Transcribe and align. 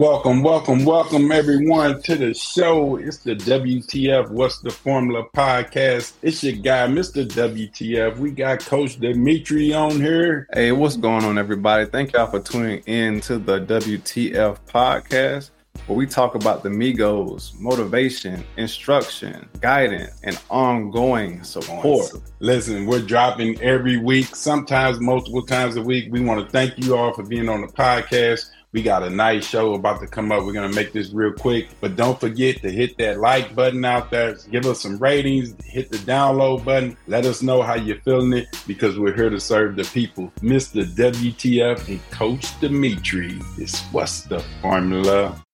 Welcome, 0.00 0.42
welcome, 0.42 0.86
welcome 0.86 1.30
everyone 1.30 2.00
to 2.04 2.16
the 2.16 2.32
show. 2.32 2.96
It's 2.96 3.18
the 3.18 3.34
WTF 3.34 4.30
What's 4.30 4.58
the 4.60 4.70
Formula 4.70 5.26
podcast. 5.36 6.14
It's 6.22 6.42
your 6.42 6.54
guy, 6.54 6.86
Mr. 6.86 7.28
WTF. 7.28 8.16
We 8.16 8.30
got 8.30 8.64
Coach 8.64 8.98
Dimitri 8.98 9.74
on 9.74 10.00
here. 10.00 10.48
Hey, 10.54 10.72
what's 10.72 10.96
going 10.96 11.26
on, 11.26 11.36
everybody? 11.36 11.84
Thank 11.84 12.14
y'all 12.14 12.30
for 12.30 12.40
tuning 12.40 12.82
in 12.86 13.20
to 13.20 13.36
the 13.36 13.60
WTF 13.60 14.56
podcast, 14.66 15.50
where 15.86 15.98
we 15.98 16.06
talk 16.06 16.34
about 16.34 16.62
the 16.62 16.70
Migos, 16.70 17.52
motivation, 17.60 18.42
instruction, 18.56 19.50
guidance, 19.60 20.18
and 20.24 20.40
ongoing 20.48 21.42
support. 21.42 22.10
Listen, 22.38 22.86
we're 22.86 23.02
dropping 23.02 23.60
every 23.60 23.98
week, 23.98 24.34
sometimes 24.34 24.98
multiple 24.98 25.44
times 25.44 25.76
a 25.76 25.82
week. 25.82 26.10
We 26.10 26.22
want 26.22 26.42
to 26.42 26.50
thank 26.50 26.78
you 26.78 26.96
all 26.96 27.12
for 27.12 27.22
being 27.22 27.50
on 27.50 27.60
the 27.60 27.66
podcast. 27.66 28.48
We 28.72 28.82
got 28.82 29.02
a 29.02 29.10
nice 29.10 29.44
show 29.44 29.74
about 29.74 29.98
to 30.00 30.06
come 30.06 30.30
up. 30.30 30.44
We're 30.44 30.52
going 30.52 30.70
to 30.70 30.76
make 30.76 30.92
this 30.92 31.12
real 31.12 31.32
quick, 31.32 31.70
but 31.80 31.96
don't 31.96 32.20
forget 32.20 32.62
to 32.62 32.70
hit 32.70 32.96
that 32.98 33.18
like 33.18 33.52
button 33.52 33.84
out 33.84 34.12
there. 34.12 34.36
Give 34.48 34.64
us 34.64 34.82
some 34.82 34.96
ratings, 34.98 35.56
hit 35.64 35.90
the 35.90 35.96
download 35.98 36.64
button. 36.64 36.96
Let 37.08 37.26
us 37.26 37.42
know 37.42 37.62
how 37.62 37.74
you're 37.74 38.00
feeling 38.02 38.32
it 38.32 38.46
because 38.68 38.96
we're 38.96 39.16
here 39.16 39.28
to 39.28 39.40
serve 39.40 39.74
the 39.74 39.82
people. 39.82 40.32
Mr. 40.40 40.84
WTF 40.84 41.88
and 41.88 42.10
Coach 42.12 42.60
Dimitri 42.60 43.40
is 43.58 43.80
what's 43.90 44.22
the 44.22 44.38
formula? 44.62 45.44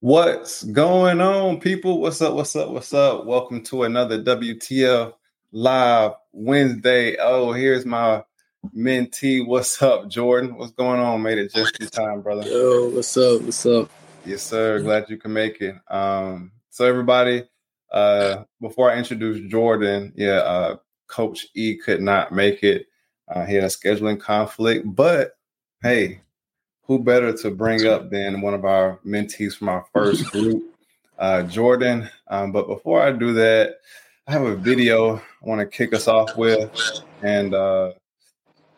What's 0.00 0.64
going 0.64 1.20
on, 1.20 1.60
people? 1.60 2.00
What's 2.00 2.22
up? 2.22 2.32
What's 2.32 2.56
up? 2.56 2.70
What's 2.70 2.94
up? 2.94 3.26
Welcome 3.26 3.62
to 3.64 3.82
another 3.82 4.22
WTF 4.22 5.12
live 5.52 6.12
Wednesday. 6.32 7.16
Oh, 7.18 7.52
here's 7.52 7.84
my 7.84 8.24
mentee. 8.76 9.46
What's 9.46 9.80
up, 9.82 10.08
Jordan? 10.08 10.56
What's 10.56 10.72
going 10.72 11.00
on? 11.00 11.22
Made 11.22 11.38
it 11.38 11.52
just 11.52 11.80
in 11.80 11.88
time, 11.88 12.22
brother. 12.22 12.42
Yo, 12.42 12.88
what's 12.88 13.16
up? 13.16 13.42
What's 13.42 13.64
up? 13.66 13.90
Yes, 14.24 14.42
sir. 14.42 14.80
Glad 14.80 15.10
you 15.10 15.16
can 15.16 15.32
make 15.32 15.60
it. 15.60 15.76
Um, 15.88 16.52
so 16.70 16.86
everybody, 16.86 17.44
uh, 17.92 18.44
before 18.60 18.90
I 18.90 18.96
introduce 18.96 19.50
Jordan, 19.50 20.12
yeah, 20.16 20.38
uh, 20.38 20.76
Coach 21.08 21.48
E 21.54 21.76
could 21.76 22.00
not 22.00 22.32
make 22.32 22.62
it. 22.62 22.86
Uh, 23.28 23.44
he 23.44 23.54
had 23.54 23.64
a 23.64 23.68
scheduling 23.68 24.18
conflict, 24.20 24.84
but 24.94 25.36
hey, 25.82 26.20
who 26.82 26.98
better 26.98 27.32
to 27.32 27.50
bring 27.50 27.86
up 27.86 28.10
than 28.10 28.40
one 28.40 28.54
of 28.54 28.64
our 28.64 28.98
mentees 29.04 29.54
from 29.54 29.68
our 29.68 29.84
first 29.92 30.24
group, 30.32 30.62
uh, 31.18 31.42
Jordan? 31.42 32.08
Um, 32.28 32.52
but 32.52 32.66
before 32.66 33.02
I 33.02 33.12
do 33.12 33.32
that, 33.34 33.76
I 34.26 34.32
have 34.32 34.42
a 34.42 34.56
video 34.56 35.20
I 35.42 35.48
want 35.48 35.60
to 35.60 35.66
kick 35.66 35.92
us 35.92 36.06
off 36.06 36.36
with. 36.36 36.70
And 37.22 37.54
uh, 37.54 37.92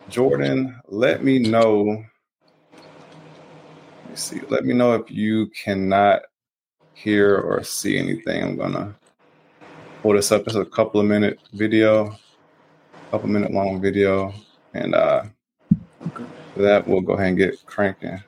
Jordan, 0.09 0.81
let 0.89 1.23
me 1.23 1.39
know. 1.39 2.05
Let 2.73 4.11
me 4.11 4.17
see. 4.17 4.41
Let 4.49 4.65
me 4.65 4.73
know 4.73 4.95
if 4.95 5.11
you 5.11 5.49
cannot 5.49 6.23
hear 6.95 7.37
or 7.37 7.63
see 7.63 7.99
anything. 7.99 8.43
I'm 8.43 8.57
gonna 8.57 8.95
pull 10.03 10.15
this 10.15 10.33
up. 10.33 10.47
It's 10.47 10.57
a 10.57 10.65
couple 10.65 11.01
of 11.01 11.07
minute 11.07 11.39
video, 11.53 12.17
couple 13.11 13.29
minute 13.29 13.53
long 13.53 13.81
video, 13.81 14.33
and 14.73 14.95
uh, 14.95 15.25
that 16.57 16.87
we'll 16.87 17.01
go 17.01 17.15
ahead 17.15 17.29
and 17.29 17.39
get 17.39 17.65
cranking. 17.67 18.23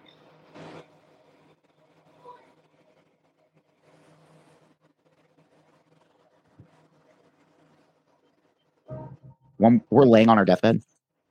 When 9.58 9.82
we're 9.90 10.04
laying 10.04 10.28
on 10.28 10.38
our 10.38 10.44
deathbed, 10.44 10.82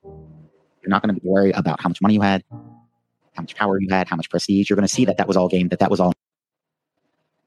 you're 0.04 0.90
not 0.90 1.02
going 1.02 1.14
to 1.14 1.20
worry 1.26 1.52
about 1.52 1.80
how 1.80 1.88
much 1.88 2.00
money 2.00 2.14
you 2.14 2.20
had, 2.20 2.44
how 2.50 3.42
much 3.42 3.54
power 3.56 3.80
you 3.80 3.88
had, 3.90 4.08
how 4.08 4.16
much 4.16 4.30
prestige. 4.30 4.70
You're 4.70 4.76
going 4.76 4.86
to 4.86 4.92
see 4.92 5.04
that 5.04 5.16
that 5.18 5.28
was 5.28 5.36
all 5.36 5.48
game, 5.48 5.68
that 5.68 5.80
that 5.80 5.90
was 5.90 6.00
all 6.00 6.12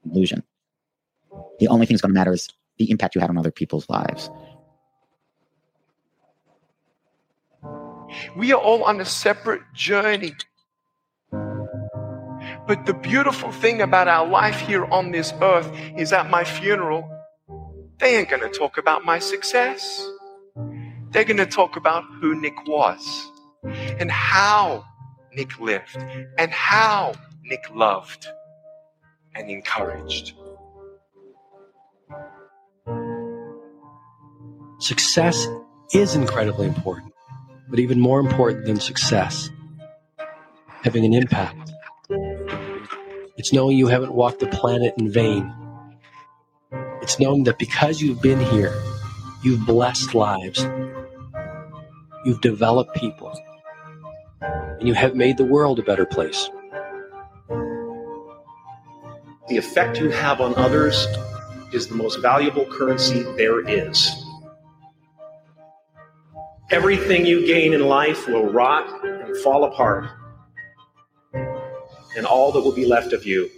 illusion. 0.05 0.43
The 1.59 1.67
only 1.67 1.85
thing 1.85 1.95
that's 1.95 2.01
going 2.01 2.13
to 2.13 2.19
matter 2.19 2.33
is 2.33 2.49
the 2.77 2.89
impact 2.91 3.15
you 3.15 3.21
had 3.21 3.29
on 3.29 3.37
other 3.37 3.51
people's 3.51 3.89
lives. 3.89 4.29
We 8.35 8.51
are 8.53 8.59
all 8.59 8.83
on 8.83 8.99
a 8.99 9.05
separate 9.05 9.61
journey. 9.73 10.33
But 11.31 12.85
the 12.85 12.93
beautiful 12.93 13.51
thing 13.51 13.81
about 13.81 14.07
our 14.07 14.27
life 14.27 14.59
here 14.59 14.85
on 14.85 15.11
this 15.11 15.33
earth 15.41 15.71
is 15.97 16.13
at 16.13 16.29
my 16.29 16.43
funeral, 16.43 17.09
they 17.99 18.17
ain't 18.17 18.29
going 18.29 18.41
to 18.41 18.49
talk 18.49 18.77
about 18.77 19.05
my 19.05 19.19
success. 19.19 20.07
They're 21.11 21.23
going 21.23 21.37
to 21.37 21.45
talk 21.47 21.75
about 21.75 22.03
who 22.21 22.39
Nick 22.39 22.67
was 22.67 23.31
and 23.63 24.11
how 24.11 24.85
Nick 25.33 25.59
lived 25.59 25.97
and 26.37 26.51
how 26.51 27.13
Nick 27.43 27.63
loved 27.73 28.27
and 29.33 29.49
encouraged. 29.49 30.33
Success 34.79 35.47
is 35.93 36.13
incredibly 36.13 36.67
important, 36.67 37.11
but 37.69 37.79
even 37.79 37.99
more 37.99 38.19
important 38.19 38.65
than 38.65 38.79
success, 38.79 39.49
having 40.83 41.05
an 41.05 41.13
impact. 41.15 41.71
It's 43.35 43.51
knowing 43.51 43.77
you 43.77 43.87
haven't 43.87 44.13
walked 44.13 44.41
the 44.41 44.47
planet 44.47 44.93
in 44.99 45.11
vain. 45.11 45.51
It's 47.01 47.19
knowing 47.19 47.45
that 47.45 47.57
because 47.57 47.99
you've 47.99 48.21
been 48.21 48.39
here, 48.39 48.73
you've 49.43 49.65
blessed 49.65 50.13
lives 50.13 50.63
You've 52.25 52.41
developed 52.41 52.95
people. 52.95 53.33
And 54.41 54.87
you 54.87 54.93
have 54.93 55.15
made 55.15 55.37
the 55.37 55.45
world 55.45 55.79
a 55.79 55.83
better 55.83 56.05
place. 56.05 56.49
The 59.47 59.57
effect 59.57 59.99
you 59.99 60.09
have 60.09 60.41
on 60.41 60.53
others 60.55 61.07
is 61.71 61.87
the 61.87 61.95
most 61.95 62.21
valuable 62.21 62.65
currency 62.65 63.23
there 63.37 63.67
is. 63.67 64.11
Everything 66.71 67.25
you 67.25 67.47
gain 67.47 67.73
in 67.73 67.81
life 67.81 68.27
will 68.27 68.45
rot 68.45 69.03
and 69.03 69.35
fall 69.37 69.63
apart. 69.63 70.05
And 71.33 72.25
all 72.25 72.51
that 72.51 72.61
will 72.61 72.75
be 72.75 72.85
left 72.85 73.13
of 73.13 73.25
you 73.25 73.49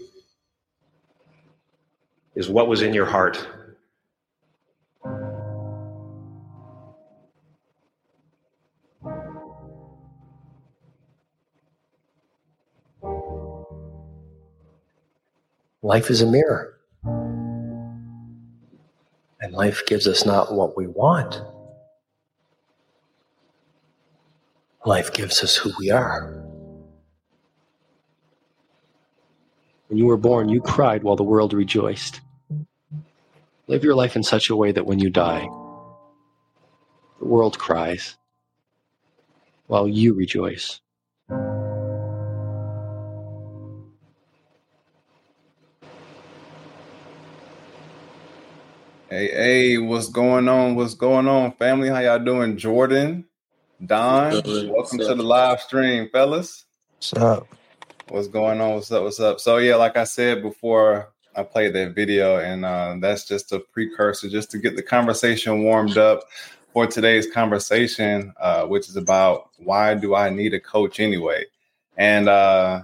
is 2.36 2.48
what 2.48 2.68
was 2.68 2.82
in 2.82 2.94
your 2.94 3.06
heart. 3.06 3.46
Life 15.84 16.12
is 16.12 16.22
a 16.22 16.28
mirror. 16.28 16.78
And 19.40 19.52
life 19.52 19.82
gives 19.88 20.08
us 20.08 20.28
not 20.28 20.54
what 20.54 20.78
we 20.78 20.86
want, 20.86 21.42
life 24.86 25.12
gives 25.12 25.44
us 25.44 25.56
who 25.56 25.72
we 25.80 25.90
are. 25.90 26.46
When 29.88 29.98
you 29.98 30.06
were 30.06 30.18
born, 30.18 30.50
you 30.50 30.62
cried 30.62 31.02
while 31.02 31.16
the 31.16 31.24
world 31.24 31.52
rejoiced. 31.52 32.22
Live 33.66 33.84
your 33.84 33.96
life 33.96 34.16
in 34.16 34.22
such 34.22 34.52
a 34.52 34.56
way 34.56 34.72
that 34.72 34.86
when 34.86 35.00
you 35.00 35.10
die, 35.10 35.48
the 37.20 37.26
world 37.26 37.58
cries 37.58 38.18
while 39.66 39.88
you 39.88 40.14
rejoice. 40.14 40.80
Hey, 49.12 49.28
hey, 49.28 49.78
what's 49.78 50.08
going 50.08 50.48
on? 50.48 50.76
What's 50.76 50.94
going 50.94 51.28
on, 51.28 51.52
family? 51.52 51.90
How 51.90 52.00
y'all 52.00 52.18
doing? 52.18 52.56
Jordan, 52.56 53.26
Don, 53.86 54.42
welcome 54.70 55.00
to 55.00 55.16
the 55.16 55.22
live 55.22 55.60
stream, 55.60 56.08
fellas. 56.14 56.64
What's 56.96 57.14
up? 57.16 57.48
What's 58.08 58.30
going 58.30 58.62
on? 58.62 58.76
What's 58.76 58.90
up? 58.90 59.04
What's 59.04 59.20
up? 59.20 59.42
So 59.42 59.58
yeah, 59.58 59.76
like 59.76 59.98
I 59.98 60.06
said 60.06 60.42
before, 60.42 61.10
I 61.36 61.44
played 61.44 61.74
that 61.74 61.94
video, 61.94 62.40
and 62.40 62.64
uh, 62.64 62.96
that's 63.02 63.28
just 63.28 63.52
a 63.52 63.60
precursor, 63.60 64.30
just 64.30 64.50
to 64.52 64.60
get 64.60 64.78
the 64.78 64.82
conversation 64.82 65.62
warmed 65.62 65.98
up 65.98 66.22
for 66.72 66.88
today's 66.88 67.30
conversation, 67.30 68.34
uh, 68.40 68.66
which 68.66 68.88
is 68.88 68.96
about 68.96 69.50
why 69.58 69.94
do 69.94 70.16
I 70.16 70.30
need 70.30 70.54
a 70.54 70.60
coach 70.62 71.02
anyway? 71.02 71.44
And 71.98 72.30
uh, 72.30 72.84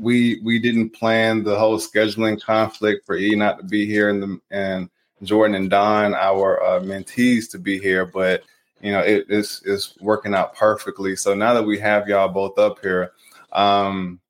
we 0.00 0.40
we 0.42 0.58
didn't 0.58 0.90
plan 0.90 1.44
the 1.44 1.56
whole 1.56 1.78
scheduling 1.78 2.42
conflict 2.42 3.06
for 3.06 3.16
E 3.16 3.36
not 3.36 3.58
to 3.58 3.64
be 3.64 3.86
here, 3.86 4.10
and 4.10 4.20
the 4.20 4.40
and 4.50 4.90
Jordan 5.22 5.54
and 5.54 5.70
Don, 5.70 6.14
our 6.14 6.62
uh, 6.62 6.80
mentees, 6.80 7.50
to 7.50 7.58
be 7.58 7.78
here, 7.78 8.06
but 8.06 8.42
you 8.80 8.92
know 8.92 9.00
it 9.00 9.26
is 9.28 9.62
is 9.64 9.96
working 10.00 10.34
out 10.34 10.54
perfectly. 10.54 11.16
So 11.16 11.34
now 11.34 11.54
that 11.54 11.64
we 11.64 11.78
have 11.78 12.08
y'all 12.08 12.28
both 12.28 12.58
up 12.58 12.80
here, 12.80 13.12
um, 13.52 14.20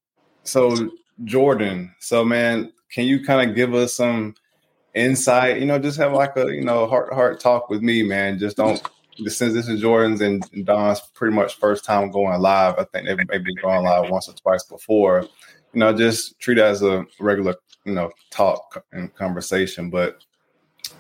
so 0.45 0.91
Jordan, 1.25 1.95
so 1.99 2.25
man, 2.25 2.73
can 2.91 3.05
you 3.05 3.25
kind 3.25 3.49
of 3.49 3.57
give 3.57 3.75
us 3.75 3.95
some 3.95 4.35
insight? 4.95 5.61
You 5.61 5.67
know, 5.67 5.79
just 5.79 5.99
have 5.99 6.13
like 6.13 6.37
a 6.37 6.47
you 6.55 6.65
know 6.65 6.87
heart 6.87 7.13
heart 7.13 7.41
talk 7.41 7.69
with 7.69 7.83
me, 7.83 8.03
man. 8.03 8.39
Just 8.39 8.57
don't 8.57 8.83
since 9.27 9.53
this 9.53 9.69
is 9.69 9.81
Jordan's 9.81 10.21
and 10.21 10.45
Don's 10.65 11.01
pretty 11.15 11.35
much 11.35 11.57
first 11.57 11.85
time 11.85 12.11
going 12.11 12.41
live, 12.41 12.79
I 12.79 12.85
think 12.85 13.07
they've 13.07 13.29
maybe 13.29 13.55
gone 13.57 13.85
live 13.85 14.11
once 14.11 14.29
or 14.29 14.35
twice 14.35 14.65
before. 14.65 15.27
You 15.73 15.81
know, 15.81 15.93
just 15.93 16.39
treat 16.39 16.59
it 16.59 16.63
as 16.63 16.83
a 16.83 17.05
regular, 17.19 17.57
you 17.85 17.95
know, 17.95 18.11
talk 18.31 18.85
and 18.93 19.15
conversation. 19.15 19.91
But 19.91 20.25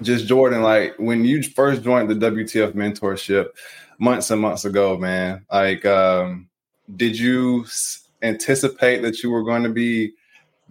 just 0.02 0.26
Jordan, 0.26 0.62
like 0.62 0.94
when 0.98 1.24
you 1.24 1.42
first 1.42 1.82
joined 1.82 2.10
the 2.10 2.14
WTF 2.14 2.72
mentorship 2.72 3.48
months 3.98 4.30
and 4.30 4.40
months 4.40 4.64
ago, 4.64 4.96
man, 4.96 5.44
like, 5.52 5.84
um, 5.84 6.48
did 6.96 7.18
you 7.18 7.66
anticipate 8.22 9.02
that 9.02 9.22
you 9.22 9.30
were 9.30 9.42
going 9.42 9.62
to 9.62 9.68
be 9.68 10.12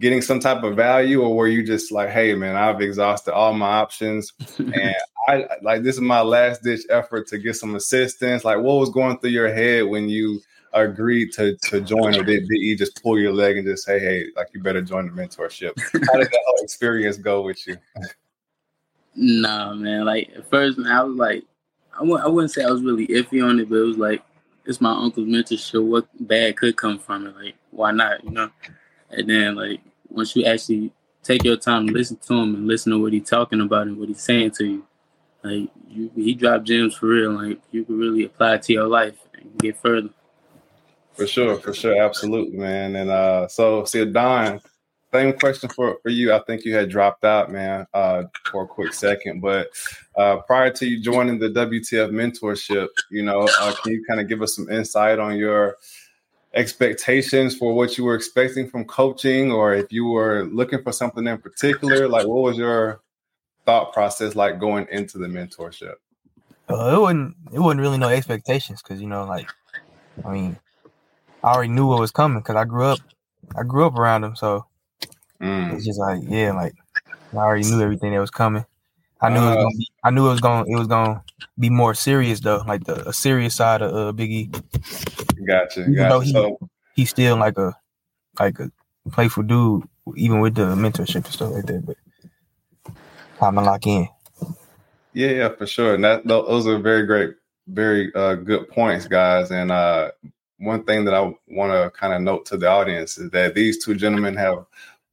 getting 0.00 0.22
some 0.22 0.40
type 0.40 0.62
of 0.62 0.76
value, 0.76 1.22
or 1.22 1.34
were 1.34 1.48
you 1.48 1.64
just 1.64 1.90
like, 1.90 2.10
hey, 2.10 2.34
man, 2.34 2.56
I've 2.56 2.80
exhausted 2.80 3.34
all 3.34 3.52
my 3.52 3.66
options 3.66 4.32
and 4.58 4.94
I 5.28 5.46
like 5.62 5.82
this 5.82 5.96
is 5.96 6.00
my 6.00 6.22
last 6.22 6.62
ditch 6.62 6.82
effort 6.88 7.26
to 7.28 7.38
get 7.38 7.56
some 7.56 7.74
assistance? 7.74 8.44
Like, 8.44 8.58
what 8.58 8.76
was 8.76 8.90
going 8.90 9.18
through 9.18 9.30
your 9.30 9.52
head 9.52 9.84
when 9.84 10.08
you 10.08 10.40
agreed 10.72 11.32
to 11.32 11.56
to 11.68 11.80
join, 11.80 12.14
or 12.14 12.22
did, 12.22 12.48
did 12.48 12.60
you 12.60 12.76
just 12.76 13.02
pull 13.02 13.18
your 13.18 13.32
leg 13.32 13.58
and 13.58 13.66
just 13.66 13.84
say, 13.84 13.98
hey, 13.98 14.26
like 14.36 14.48
you 14.54 14.62
better 14.62 14.80
join 14.80 15.06
the 15.06 15.12
mentorship? 15.12 15.78
How 15.92 16.18
did 16.18 16.28
that 16.28 16.40
whole 16.46 16.62
experience 16.64 17.18
go 17.18 17.42
with 17.42 17.66
you? 17.66 17.76
Nah, 19.20 19.74
man. 19.74 20.04
Like 20.04 20.30
at 20.36 20.48
first, 20.48 20.78
man, 20.78 20.92
I 20.92 21.02
was 21.02 21.16
like, 21.16 21.44
I 21.92 21.98
w- 21.98 22.22
I 22.22 22.28
wouldn't 22.28 22.52
say 22.52 22.62
I 22.62 22.70
was 22.70 22.82
really 22.82 23.08
iffy 23.08 23.44
on 23.44 23.58
it, 23.58 23.68
but 23.68 23.76
it 23.76 23.86
was 23.86 23.98
like, 23.98 24.22
it's 24.64 24.80
my 24.80 24.92
uncle's 24.92 25.26
mentorship. 25.26 25.70
Show 25.70 25.82
what 25.82 26.06
bad 26.20 26.56
could 26.56 26.76
come 26.76 27.00
from 27.00 27.26
it? 27.26 27.34
Like, 27.34 27.54
why 27.72 27.90
not? 27.90 28.22
You 28.22 28.30
know. 28.30 28.50
And 29.10 29.28
then 29.28 29.56
like 29.56 29.80
once 30.08 30.36
you 30.36 30.44
actually 30.44 30.92
take 31.24 31.42
your 31.42 31.56
time 31.56 31.88
to 31.88 31.92
listen 31.92 32.16
to 32.18 32.34
him 32.34 32.54
and 32.54 32.68
listen 32.68 32.92
to 32.92 33.02
what 33.02 33.12
he's 33.12 33.28
talking 33.28 33.60
about 33.60 33.88
and 33.88 33.98
what 33.98 34.08
he's 34.08 34.22
saying 34.22 34.52
to 34.52 34.64
you, 34.64 34.86
like 35.42 35.68
you, 35.88 36.12
he 36.14 36.34
dropped 36.34 36.64
gems 36.64 36.94
for 36.94 37.06
real. 37.06 37.32
Like 37.32 37.60
you 37.72 37.84
can 37.84 37.98
really 37.98 38.24
apply 38.24 38.54
it 38.54 38.62
to 38.62 38.72
your 38.72 38.86
life 38.86 39.18
and 39.34 39.58
get 39.58 39.76
further. 39.78 40.10
For 41.14 41.26
sure, 41.26 41.56
for 41.56 41.74
sure, 41.74 42.00
absolutely, 42.00 42.56
man. 42.56 42.94
And 42.94 43.10
uh, 43.10 43.48
so, 43.48 43.84
see, 43.84 44.04
Don, 44.04 44.60
same 45.12 45.32
question 45.32 45.68
for, 45.70 45.98
for 46.02 46.10
you. 46.10 46.32
I 46.32 46.40
think 46.40 46.64
you 46.64 46.74
had 46.74 46.90
dropped 46.90 47.24
out, 47.24 47.50
man, 47.50 47.86
uh, 47.94 48.24
for 48.50 48.64
a 48.64 48.66
quick 48.66 48.92
second. 48.92 49.40
But 49.40 49.68
uh, 50.16 50.38
prior 50.38 50.70
to 50.70 50.86
you 50.86 51.00
joining 51.00 51.38
the 51.38 51.48
WTF 51.48 52.10
mentorship, 52.10 52.88
you 53.10 53.22
know, 53.22 53.48
uh, 53.60 53.74
can 53.82 53.92
you 53.92 54.04
kind 54.06 54.20
of 54.20 54.28
give 54.28 54.42
us 54.42 54.54
some 54.54 54.68
insight 54.70 55.18
on 55.18 55.36
your 55.36 55.76
expectations 56.54 57.56
for 57.56 57.74
what 57.74 57.96
you 57.96 58.04
were 58.04 58.14
expecting 58.14 58.68
from 58.68 58.84
coaching, 58.84 59.50
or 59.50 59.74
if 59.74 59.92
you 59.92 60.06
were 60.06 60.44
looking 60.44 60.82
for 60.82 60.92
something 60.92 61.26
in 61.26 61.38
particular? 61.38 62.08
Like, 62.08 62.26
what 62.26 62.42
was 62.42 62.58
your 62.58 63.00
thought 63.64 63.92
process 63.92 64.34
like 64.34 64.58
going 64.58 64.86
into 64.90 65.18
the 65.18 65.26
mentorship? 65.26 65.94
Uh, 66.70 66.96
it 66.96 67.00
wasn't. 67.00 67.36
It 67.52 67.60
wasn't 67.60 67.80
really 67.80 67.98
no 67.98 68.08
expectations 68.08 68.82
because 68.82 69.00
you 69.00 69.08
know, 69.08 69.24
like, 69.24 69.48
I 70.22 70.32
mean, 70.32 70.58
I 71.42 71.52
already 71.52 71.72
knew 71.72 71.86
what 71.86 71.98
was 71.98 72.10
coming 72.10 72.40
because 72.40 72.56
I 72.56 72.66
grew 72.66 72.84
up. 72.84 72.98
I 73.56 73.62
grew 73.62 73.86
up 73.86 73.94
around 73.94 74.20
them, 74.20 74.36
so 74.36 74.66
mm. 75.42 75.74
it's 75.74 75.84
just 75.84 75.98
like, 75.98 76.20
yeah, 76.26 76.52
like 76.52 76.74
I 77.32 77.36
already 77.36 77.68
knew 77.68 77.80
everything 77.80 78.12
that 78.12 78.20
was 78.20 78.30
coming. 78.30 78.64
I 79.20 79.30
knew 79.30 79.40
uh, 79.40 79.42
it 79.42 79.46
was 79.46 79.56
uh, 79.56 79.62
gonna 79.62 79.76
be, 79.76 79.88
I 80.04 80.10
knew 80.10 80.26
it 80.26 80.30
was 80.30 80.40
going 80.40 80.72
it 80.72 80.76
was 80.76 80.86
gonna 80.86 81.22
be 81.58 81.70
more 81.70 81.94
serious 81.94 82.40
though, 82.40 82.62
like 82.66 82.84
the 82.84 83.08
a 83.08 83.12
serious 83.12 83.56
side 83.56 83.82
of 83.82 83.94
uh, 83.94 84.12
Biggie. 84.12 84.50
Gotcha. 85.46 85.82
Even 85.82 85.94
gotcha. 85.94 86.24
he, 86.24 86.32
so, 86.32 86.58
he's 86.94 87.10
still 87.10 87.36
like 87.36 87.58
a 87.58 87.74
like 88.38 88.58
a 88.60 88.70
playful 89.10 89.42
dude, 89.42 89.88
even 90.16 90.40
with 90.40 90.54
the 90.54 90.74
mentorship 90.74 91.16
and 91.16 91.26
stuff 91.26 91.52
like 91.52 91.66
that. 91.66 91.84
But 91.84 91.96
I'm 93.40 93.54
gonna 93.54 93.66
lock 93.66 93.86
in. 93.86 94.08
Yeah, 95.14 95.30
yeah, 95.30 95.48
for 95.48 95.66
sure. 95.66 95.94
And 95.94 96.04
that 96.04 96.26
those 96.26 96.66
are 96.66 96.78
very 96.78 97.04
great, 97.06 97.34
very 97.66 98.14
uh, 98.14 98.34
good 98.36 98.68
points, 98.68 99.08
guys. 99.08 99.50
And 99.50 99.72
uh, 99.72 100.12
one 100.58 100.84
thing 100.84 101.04
that 101.06 101.14
I 101.14 101.32
want 101.48 101.72
to 101.72 101.90
kind 101.98 102.12
of 102.12 102.22
note 102.22 102.46
to 102.46 102.56
the 102.56 102.68
audience 102.68 103.18
is 103.18 103.30
that 103.30 103.54
these 103.54 103.84
two 103.84 103.94
gentlemen 103.94 104.36
have 104.36 104.64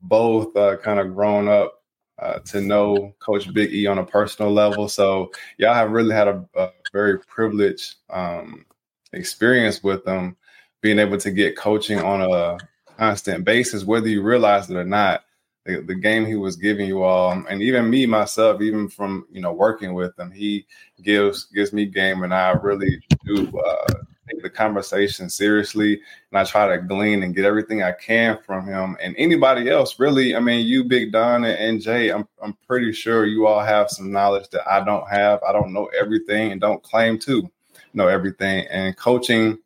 both 0.07 0.55
uh, 0.55 0.77
kind 0.77 0.99
of 0.99 1.13
grown 1.13 1.47
up 1.47 1.83
uh, 2.19 2.39
to 2.39 2.61
know 2.61 3.13
Coach 3.19 3.53
Big 3.53 3.73
E 3.73 3.87
on 3.87 3.97
a 3.97 4.05
personal 4.05 4.51
level. 4.51 4.87
So 4.87 5.31
y'all 5.57 5.73
have 5.73 5.91
really 5.91 6.13
had 6.13 6.27
a, 6.27 6.45
a 6.55 6.69
very 6.93 7.19
privileged 7.19 7.95
um, 8.09 8.65
experience 9.13 9.83
with 9.83 10.05
them, 10.05 10.37
being 10.81 10.99
able 10.99 11.17
to 11.17 11.31
get 11.31 11.57
coaching 11.57 11.99
on 11.99 12.21
a 12.21 12.57
constant 12.97 13.43
basis, 13.43 13.83
whether 13.83 14.07
you 14.07 14.21
realize 14.21 14.69
it 14.69 14.77
or 14.77 14.85
not. 14.85 15.23
The, 15.65 15.81
the 15.81 15.95
game 15.95 16.27
he 16.27 16.35
was 16.35 16.57
giving 16.57 16.85
you 16.85 17.01
all, 17.01 17.31
and 17.31 17.63
even 17.63 17.89
me 17.89 18.05
myself, 18.05 18.61
even 18.61 18.87
from 18.87 19.25
you 19.31 19.41
know 19.41 19.51
working 19.51 19.95
with 19.95 20.17
him, 20.19 20.29
he 20.29 20.67
gives 21.01 21.45
gives 21.45 21.73
me 21.73 21.87
game, 21.87 22.21
and 22.21 22.31
I 22.31 22.51
really 22.51 23.03
do 23.25 23.51
uh, 23.57 23.93
take 24.27 24.41
the 24.41 24.49
conversation 24.49 25.29
seriously 25.29 26.01
and 26.31 26.39
I 26.39 26.43
try 26.43 26.67
to 26.67 26.81
glean 26.81 27.23
and 27.23 27.35
get 27.35 27.45
everything 27.45 27.83
I 27.83 27.91
can 27.91 28.37
from 28.45 28.65
him. 28.65 28.97
And 29.01 29.15
anybody 29.17 29.69
else 29.69 29.99
really 29.99 30.35
I 30.35 30.39
mean 30.39 30.65
you 30.65 30.83
Big 30.83 31.11
Don 31.11 31.43
and 31.43 31.81
Jay 31.81 32.09
I'm 32.09 32.27
I'm 32.41 32.53
pretty 32.67 32.91
sure 32.91 33.25
you 33.25 33.47
all 33.47 33.63
have 33.63 33.89
some 33.89 34.11
knowledge 34.11 34.49
that 34.49 34.67
I 34.69 34.83
don't 34.83 35.07
have. 35.09 35.41
I 35.43 35.51
don't 35.51 35.73
know 35.73 35.89
everything 35.99 36.51
and 36.51 36.61
don't 36.61 36.83
claim 36.83 37.19
to 37.19 37.49
know 37.93 38.07
everything. 38.07 38.67
And 38.69 38.95
coaching 38.97 39.57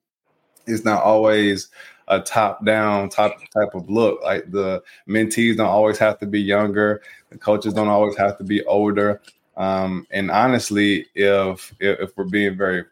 is 0.67 0.85
not 0.85 1.03
always 1.03 1.69
a 2.07 2.19
top 2.19 2.65
down 2.65 3.09
type 3.09 3.33
type 3.53 3.73
of 3.75 3.89
look. 3.89 4.21
Like 4.23 4.51
the 4.51 4.83
mentees 5.07 5.57
don't 5.57 5.67
always 5.67 5.97
have 5.99 6.19
to 6.19 6.25
be 6.25 6.41
younger. 6.41 7.01
The 7.29 7.37
coaches 7.37 7.73
don't 7.73 7.87
always 7.87 8.17
have 8.17 8.37
to 8.39 8.43
be 8.43 8.63
older. 8.65 9.21
Um, 9.57 10.07
and 10.11 10.31
honestly 10.31 11.05
if, 11.15 11.73
if 11.79 12.15
we're 12.17 12.23
being 12.23 12.57
very 12.57 12.85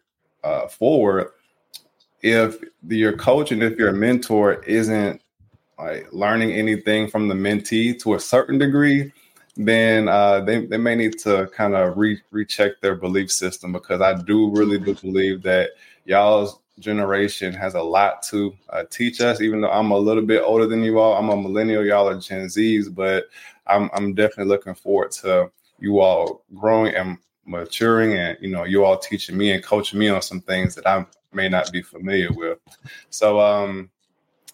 uh, 0.43 0.67
forward 0.67 1.31
if 2.31 2.57
your 2.87 3.13
coach 3.13 3.51
and 3.51 3.63
if 3.63 3.77
your 3.77 3.91
mentor 3.91 4.55
isn't 4.63 5.21
like 5.77 6.11
learning 6.11 6.51
anything 6.51 7.07
from 7.07 7.27
the 7.27 7.35
mentee 7.35 7.99
to 8.01 8.15
a 8.15 8.19
certain 8.19 8.57
degree, 8.57 9.11
then 9.55 10.07
uh, 10.07 10.39
they, 10.41 10.65
they 10.65 10.77
may 10.77 10.95
need 10.95 11.17
to 11.19 11.47
kind 11.55 11.75
of 11.75 11.97
re- 11.97 12.21
recheck 12.31 12.79
their 12.81 12.95
belief 12.95 13.31
system 13.31 13.71
because 13.71 14.01
I 14.01 14.13
do 14.13 14.49
really 14.51 14.79
do 14.79 14.95
believe 14.95 15.41
that 15.43 15.71
y'all's 16.05 16.59
generation 16.79 17.53
has 17.53 17.73
a 17.73 17.81
lot 17.81 18.21
to 18.23 18.55
uh, 18.69 18.83
teach 18.89 19.19
us. 19.21 19.41
Even 19.41 19.61
though 19.61 19.71
I'm 19.71 19.91
a 19.91 19.97
little 19.97 20.25
bit 20.25 20.43
older 20.43 20.67
than 20.67 20.83
you 20.83 20.99
all, 20.99 21.15
I'm 21.17 21.29
a 21.29 21.35
millennial, 21.35 21.85
y'all 21.85 22.09
are 22.09 22.19
Gen 22.19 22.45
Zs, 22.47 22.93
but 22.93 23.25
I'm, 23.65 23.89
I'm 23.93 24.13
definitely 24.13 24.45
looking 24.45 24.75
forward 24.75 25.11
to 25.11 25.51
you 25.79 25.99
all 25.99 26.43
growing 26.55 26.93
and 26.95 27.17
maturing 27.47 28.13
and 28.13 28.37
you 28.41 28.49
know 28.49 28.65
you 28.65 28.83
all 28.83 28.97
teaching 28.97 29.37
me 29.37 29.51
and 29.51 29.63
coaching 29.63 29.97
me 29.97 30.09
on 30.09 30.21
some 30.21 30.41
things 30.41 30.75
that 30.75 30.85
I'm 30.85 31.07
may 31.33 31.49
not 31.49 31.71
be 31.71 31.81
familiar 31.81 32.31
with. 32.31 32.59
So 33.09 33.39
um 33.39 33.89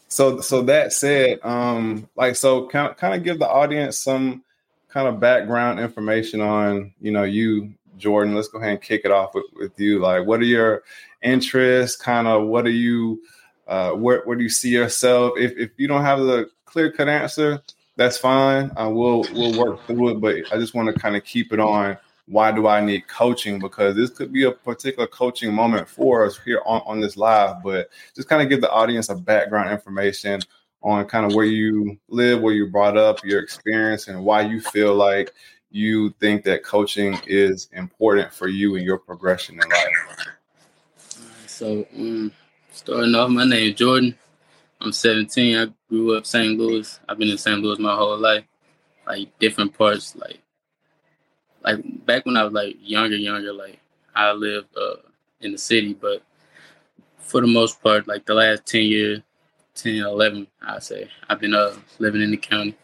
so 0.08 0.42
so 0.42 0.62
that 0.64 0.94
said, 0.94 1.40
um 1.44 2.08
like 2.16 2.36
so 2.36 2.68
kind 2.68 2.90
of, 2.90 2.98
kind 2.98 3.14
of 3.14 3.24
give 3.24 3.40
the 3.40 3.50
audience 3.50 4.00
some 4.00 4.44
kind 4.90 5.08
of 5.08 5.20
background 5.20 5.80
information 5.80 6.42
on, 6.42 6.94
you 7.02 7.12
know, 7.12 7.24
you 7.24 7.74
Jordan, 7.98 8.36
let's 8.36 8.48
go 8.48 8.60
ahead 8.60 8.72
and 8.72 8.82
kick 8.82 9.02
it 9.06 9.12
off 9.12 9.34
with, 9.34 9.46
with 9.56 9.80
you. 9.80 10.00
Like 10.00 10.26
what 10.26 10.40
are 10.40 10.46
your 10.46 10.84
interests? 11.22 11.98
Kind 11.98 12.28
of 12.28 12.48
what 12.48 12.66
are 12.66 12.72
you 12.72 13.22
uh 13.68 13.92
where 13.92 14.24
where 14.26 14.36
do 14.36 14.44
you 14.44 14.50
see 14.50 14.70
yourself? 14.70 15.34
If 15.38 15.58
if 15.58 15.72
you 15.78 15.88
don't 15.88 16.04
have 16.04 16.20
the 16.20 16.50
clear 16.66 16.92
cut 16.92 17.08
answer, 17.08 17.62
that's 17.96 18.18
fine. 18.18 18.72
Uh, 18.76 18.90
we'll 18.90 19.24
we'll 19.34 19.58
work 19.58 19.86
through 19.86 20.10
it, 20.10 20.22
but 20.22 20.52
I 20.52 20.58
just 20.58 20.74
want 20.74 20.94
to 20.94 21.00
kind 21.00 21.16
of 21.16 21.24
keep 21.24 21.54
it 21.54 21.60
on 21.60 21.98
why 22.28 22.52
do 22.52 22.68
I 22.68 22.80
need 22.80 23.08
coaching? 23.08 23.60
Because 23.60 23.96
this 23.96 24.10
could 24.10 24.32
be 24.32 24.44
a 24.44 24.52
particular 24.52 25.08
coaching 25.08 25.54
moment 25.54 25.88
for 25.88 26.26
us 26.26 26.40
here 26.44 26.62
on, 26.66 26.82
on 26.86 27.00
this 27.00 27.18
live, 27.18 27.62
but 27.64 27.90
just 28.16 28.30
kind 28.30 28.42
of 28.42 28.50
give 28.50 28.62
the 28.62 28.72
audience 28.72 29.10
a 29.10 29.16
background 29.16 29.72
information 29.72 30.42
on 30.82 31.06
kind 31.06 31.26
of 31.26 31.36
where 31.36 31.46
you 31.46 31.98
live, 32.10 32.42
where 32.42 32.54
you 32.54 32.68
brought 32.68 32.98
up, 32.98 33.24
your 33.24 33.42
experience, 33.42 34.08
and 34.08 34.24
why 34.24 34.42
you 34.42 34.62
feel 34.62 34.94
like 34.94 35.34
you 35.72 36.12
think 36.20 36.44
that 36.44 36.64
coaching 36.64 37.20
is 37.26 37.70
important 37.74 38.34
for 38.34 38.48
you 38.48 38.76
and 38.76 38.86
your 38.86 38.98
progression 38.98 39.56
in 39.56 39.70
life. 39.70 40.28
So, 41.48 41.86
um, 41.96 42.32
starting 42.72 43.16
off, 43.16 43.30
my 43.30 43.46
name 43.46 43.72
is 43.72 43.76
Jordan. 43.76 44.18
I'm 44.82 44.92
17. 44.92 45.58
I 45.58 45.68
grew 45.90 46.16
up 46.16 46.20
in 46.20 46.26
St. 46.26 46.60
Louis. 46.60 47.00
I've 47.08 47.18
been 47.18 47.30
in 47.30 47.38
St. 47.38 47.62
Louis 47.62 47.80
my 47.80 47.96
whole 47.96 48.18
life, 48.18 48.44
like 49.08 49.38
different 49.40 49.78
parts, 49.78 50.16
like 50.16 50.43
like 51.64 52.06
back 52.06 52.26
when 52.26 52.38
I 52.38 52.44
was 52.44 52.54
like 52.54 52.76
younger, 52.82 53.16
younger, 53.16 53.54
like 53.54 53.80
I 54.16 54.32
lived 54.32 54.68
uh, 54.78 54.96
in 55.42 55.54
the 55.54 55.58
city, 55.58 55.94
but 55.94 56.22
for 57.18 57.42
the 57.42 57.48
most 57.48 57.82
part, 57.82 58.08
like 58.08 58.26
the 58.26 58.34
last 58.34 58.66
10 58.66 58.82
years, 58.82 59.22
10, 59.76 59.96
11, 59.96 60.48
I 60.62 60.80
say, 60.80 61.10
I've 61.30 61.40
been 61.40 61.54
uh, 61.54 61.76
living 62.00 62.22
in 62.22 62.32
the 62.32 62.38
county. 62.38 62.76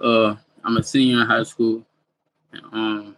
Uh, 0.00 0.36
I'm 0.62 0.76
a 0.76 0.82
senior 0.82 1.22
in 1.22 1.26
high 1.26 1.42
school. 1.42 1.84
Um, 2.72 3.16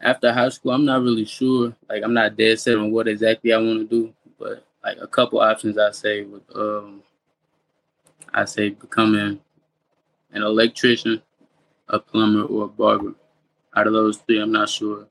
after 0.00 0.32
high 0.32 0.48
school, 0.48 0.72
I'm 0.72 0.84
not 0.84 1.02
really 1.02 1.24
sure. 1.24 1.74
Like, 1.88 2.02
I'm 2.02 2.14
not 2.14 2.36
dead 2.36 2.58
set 2.60 2.78
on 2.78 2.92
what 2.92 3.08
exactly 3.08 3.52
I 3.52 3.58
want 3.58 3.80
to 3.80 3.84
do, 3.84 4.12
but 4.38 4.64
like 4.84 4.98
a 5.00 5.06
couple 5.06 5.40
options 5.40 5.76
I 5.76 5.90
say 5.90 6.22
with, 6.22 6.42
um, 6.54 7.02
I 8.32 8.44
say 8.44 8.70
becoming 8.70 9.40
an 10.32 10.42
electrician, 10.42 11.20
a 11.88 11.98
plumber, 11.98 12.44
or 12.44 12.64
a 12.64 12.68
barber 12.68 13.14
out 13.76 13.86
of 13.86 13.92
those 13.92 14.18
three, 14.18 14.40
I'm 14.40 14.52
not 14.52 14.68
sure 14.68 15.06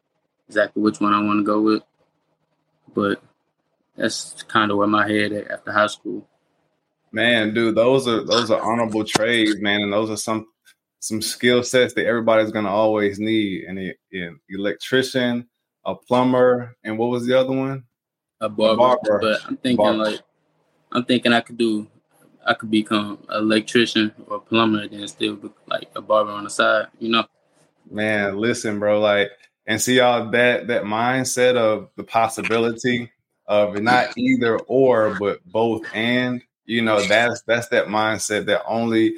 exactly 0.47 0.81
which 0.81 0.99
one 0.99 1.13
I 1.13 1.21
want 1.23 1.39
to 1.39 1.43
go 1.43 1.61
with. 1.61 1.83
but 2.93 3.21
that's 3.95 4.43
kind 4.43 4.71
of 4.71 4.77
where 4.77 4.87
my 4.87 5.07
head 5.07 5.31
at 5.31 5.49
after 5.51 5.71
high 5.71 5.87
school. 5.87 6.27
Man, 7.11 7.53
dude, 7.53 7.75
those 7.75 8.07
are 8.07 8.23
those 8.23 8.51
are 8.51 8.61
honorable 8.61 9.05
trades, 9.05 9.61
man, 9.61 9.81
and 9.81 9.93
those 9.93 10.09
are 10.09 10.17
some 10.17 10.47
some 10.99 11.21
skill 11.21 11.63
sets 11.63 11.93
that 11.93 12.05
everybody's 12.05 12.51
gonna 12.51 12.69
always 12.69 13.19
need. 13.19 13.65
And 13.65 13.79
an 13.79 14.39
electrician, 14.49 15.47
a 15.85 15.95
plumber, 15.95 16.75
and 16.83 16.97
what 16.97 17.09
was 17.09 17.25
the 17.25 17.39
other 17.39 17.55
one? 17.55 17.83
A 18.41 18.49
barber. 18.49 18.73
A 18.73 18.77
barber. 18.77 19.19
But 19.21 19.39
I'm 19.47 19.57
thinking 19.57 19.77
barber. 19.77 19.97
like 19.97 20.21
I'm 20.91 21.05
thinking 21.05 21.31
I 21.31 21.41
could 21.41 21.57
do 21.57 21.87
I 22.45 22.53
could 22.53 22.69
become 22.69 23.19
an 23.29 23.43
electrician 23.43 24.13
or 24.27 24.39
plumber 24.39 24.81
and 24.81 24.91
then 24.91 25.07
still 25.07 25.35
be 25.35 25.49
like 25.67 25.89
a 25.95 26.01
barber 26.01 26.31
on 26.31 26.43
the 26.43 26.49
side, 26.49 26.87
you 26.99 27.09
know. 27.09 27.25
Man, 27.89 28.37
listen, 28.37 28.79
bro, 28.79 28.99
like 28.99 29.31
and 29.67 29.81
see 29.81 29.97
y'all 29.97 30.29
that 30.31 30.67
that 30.67 30.83
mindset 30.83 31.55
of 31.55 31.89
the 31.95 32.03
possibility 32.03 33.11
of 33.47 33.79
not 33.81 34.17
either 34.17 34.57
or 34.59 35.15
but 35.15 35.43
both 35.51 35.83
and 35.93 36.41
you 36.65 36.81
know 36.81 37.01
that's 37.05 37.41
that's 37.43 37.67
that 37.69 37.87
mindset 37.87 38.45
that 38.45 38.63
only 38.65 39.15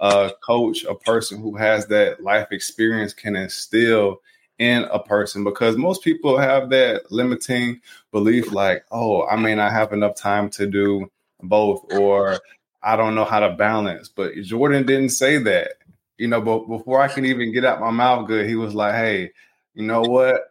a 0.00 0.30
coach 0.44 0.84
a 0.84 0.94
person 0.94 1.40
who 1.40 1.56
has 1.56 1.86
that 1.86 2.22
life 2.22 2.48
experience 2.50 3.12
can 3.12 3.36
instill 3.36 4.20
in 4.58 4.84
a 4.84 4.98
person 4.98 5.42
because 5.42 5.76
most 5.76 6.02
people 6.02 6.36
have 6.36 6.68
that 6.68 7.10
limiting 7.10 7.80
belief 8.12 8.52
like 8.52 8.84
oh 8.90 9.26
i 9.28 9.36
may 9.36 9.54
not 9.54 9.72
have 9.72 9.92
enough 9.92 10.14
time 10.14 10.50
to 10.50 10.66
do 10.66 11.10
both 11.42 11.82
or 11.94 12.38
i 12.82 12.96
don't 12.96 13.14
know 13.14 13.24
how 13.24 13.40
to 13.40 13.54
balance 13.54 14.08
but 14.08 14.34
jordan 14.42 14.84
didn't 14.84 15.08
say 15.08 15.38
that 15.38 15.72
you 16.20 16.28
know 16.28 16.40
but 16.40 16.66
before 16.66 17.00
i 17.00 17.08
can 17.08 17.24
even 17.24 17.52
get 17.52 17.64
out 17.64 17.80
my 17.80 17.90
mouth 17.90 18.26
good 18.26 18.48
he 18.48 18.56
was 18.56 18.74
like 18.74 18.94
hey 18.94 19.30
you 19.74 19.84
know 19.84 20.02
what 20.02 20.50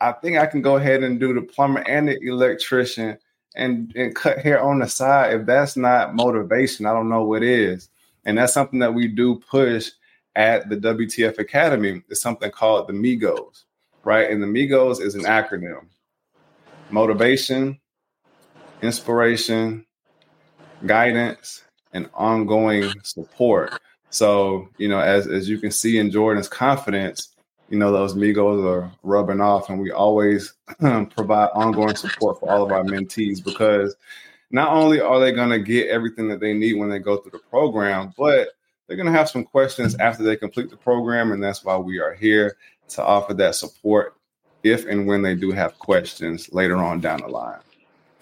I 0.00 0.12
think 0.12 0.38
I 0.38 0.46
can 0.46 0.62
go 0.62 0.76
ahead 0.76 1.02
and 1.02 1.18
do 1.18 1.34
the 1.34 1.42
plumber 1.42 1.80
and 1.80 2.08
the 2.08 2.18
electrician 2.22 3.18
and, 3.56 3.92
and 3.96 4.14
cut 4.14 4.38
hair 4.38 4.62
on 4.62 4.78
the 4.78 4.88
side. 4.88 5.34
If 5.34 5.46
that's 5.46 5.76
not 5.76 6.14
motivation, 6.14 6.86
I 6.86 6.92
don't 6.92 7.08
know 7.08 7.24
what 7.24 7.42
is. 7.42 7.88
And 8.24 8.38
that's 8.38 8.52
something 8.52 8.78
that 8.78 8.94
we 8.94 9.08
do 9.08 9.40
push 9.50 9.90
at 10.36 10.68
the 10.68 10.76
WTF 10.76 11.38
Academy. 11.38 12.02
It's 12.08 12.20
something 12.20 12.50
called 12.50 12.86
the 12.86 12.92
Migos, 12.92 13.64
right? 14.04 14.30
And 14.30 14.42
the 14.42 14.46
Migos 14.46 15.00
is 15.00 15.14
an 15.14 15.24
acronym 15.24 15.86
motivation, 16.90 17.78
inspiration, 18.80 19.84
guidance, 20.86 21.64
and 21.92 22.08
ongoing 22.14 22.90
support. 23.02 23.78
So, 24.10 24.68
you 24.78 24.88
know, 24.88 25.00
as, 25.00 25.26
as 25.26 25.48
you 25.48 25.58
can 25.58 25.70
see 25.70 25.98
in 25.98 26.10
Jordan's 26.10 26.48
confidence, 26.48 27.34
you 27.68 27.78
know, 27.78 27.92
those 27.92 28.14
Migos 28.14 28.64
are 28.64 28.90
rubbing 29.02 29.40
off, 29.40 29.68
and 29.68 29.80
we 29.80 29.90
always 29.90 30.54
um, 30.80 31.06
provide 31.06 31.50
ongoing 31.54 31.96
support 31.96 32.40
for 32.40 32.50
all 32.50 32.64
of 32.64 32.72
our 32.72 32.82
mentees 32.82 33.44
because 33.44 33.94
not 34.50 34.72
only 34.72 35.00
are 35.00 35.20
they 35.20 35.32
going 35.32 35.50
to 35.50 35.58
get 35.58 35.88
everything 35.88 36.28
that 36.28 36.40
they 36.40 36.54
need 36.54 36.74
when 36.74 36.88
they 36.88 36.98
go 36.98 37.18
through 37.18 37.32
the 37.32 37.38
program, 37.50 38.14
but 38.16 38.48
they're 38.86 38.96
going 38.96 39.06
to 39.06 39.12
have 39.12 39.28
some 39.28 39.44
questions 39.44 39.94
after 39.96 40.22
they 40.22 40.36
complete 40.36 40.70
the 40.70 40.76
program, 40.76 41.32
and 41.32 41.42
that's 41.42 41.62
why 41.62 41.76
we 41.76 41.98
are 41.98 42.14
here 42.14 42.56
to 42.88 43.04
offer 43.04 43.34
that 43.34 43.54
support 43.54 44.14
if 44.62 44.86
and 44.86 45.06
when 45.06 45.20
they 45.22 45.34
do 45.34 45.50
have 45.50 45.78
questions 45.78 46.50
later 46.52 46.76
on 46.76 47.00
down 47.00 47.20
the 47.20 47.28
line. 47.28 47.60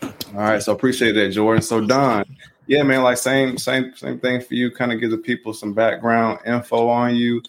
All 0.03 0.11
right, 0.35 0.63
so 0.63 0.73
appreciate 0.73 1.13
that, 1.13 1.31
Jordan. 1.31 1.63
So 1.63 1.81
Don, 1.81 2.25
yeah, 2.67 2.83
man, 2.83 3.03
like 3.03 3.19
same 3.19 3.59
same 3.59 3.95
same 3.95 4.19
thing 4.19 4.41
for 4.41 4.55
you. 4.55 4.71
Kind 4.71 4.93
of 4.93 5.01
give 5.01 5.11
the 5.11 5.19
people 5.19 5.53
some 5.53 5.73
background 5.73 6.41
info 6.47 6.89
on 6.89 7.15
you 7.15 7.43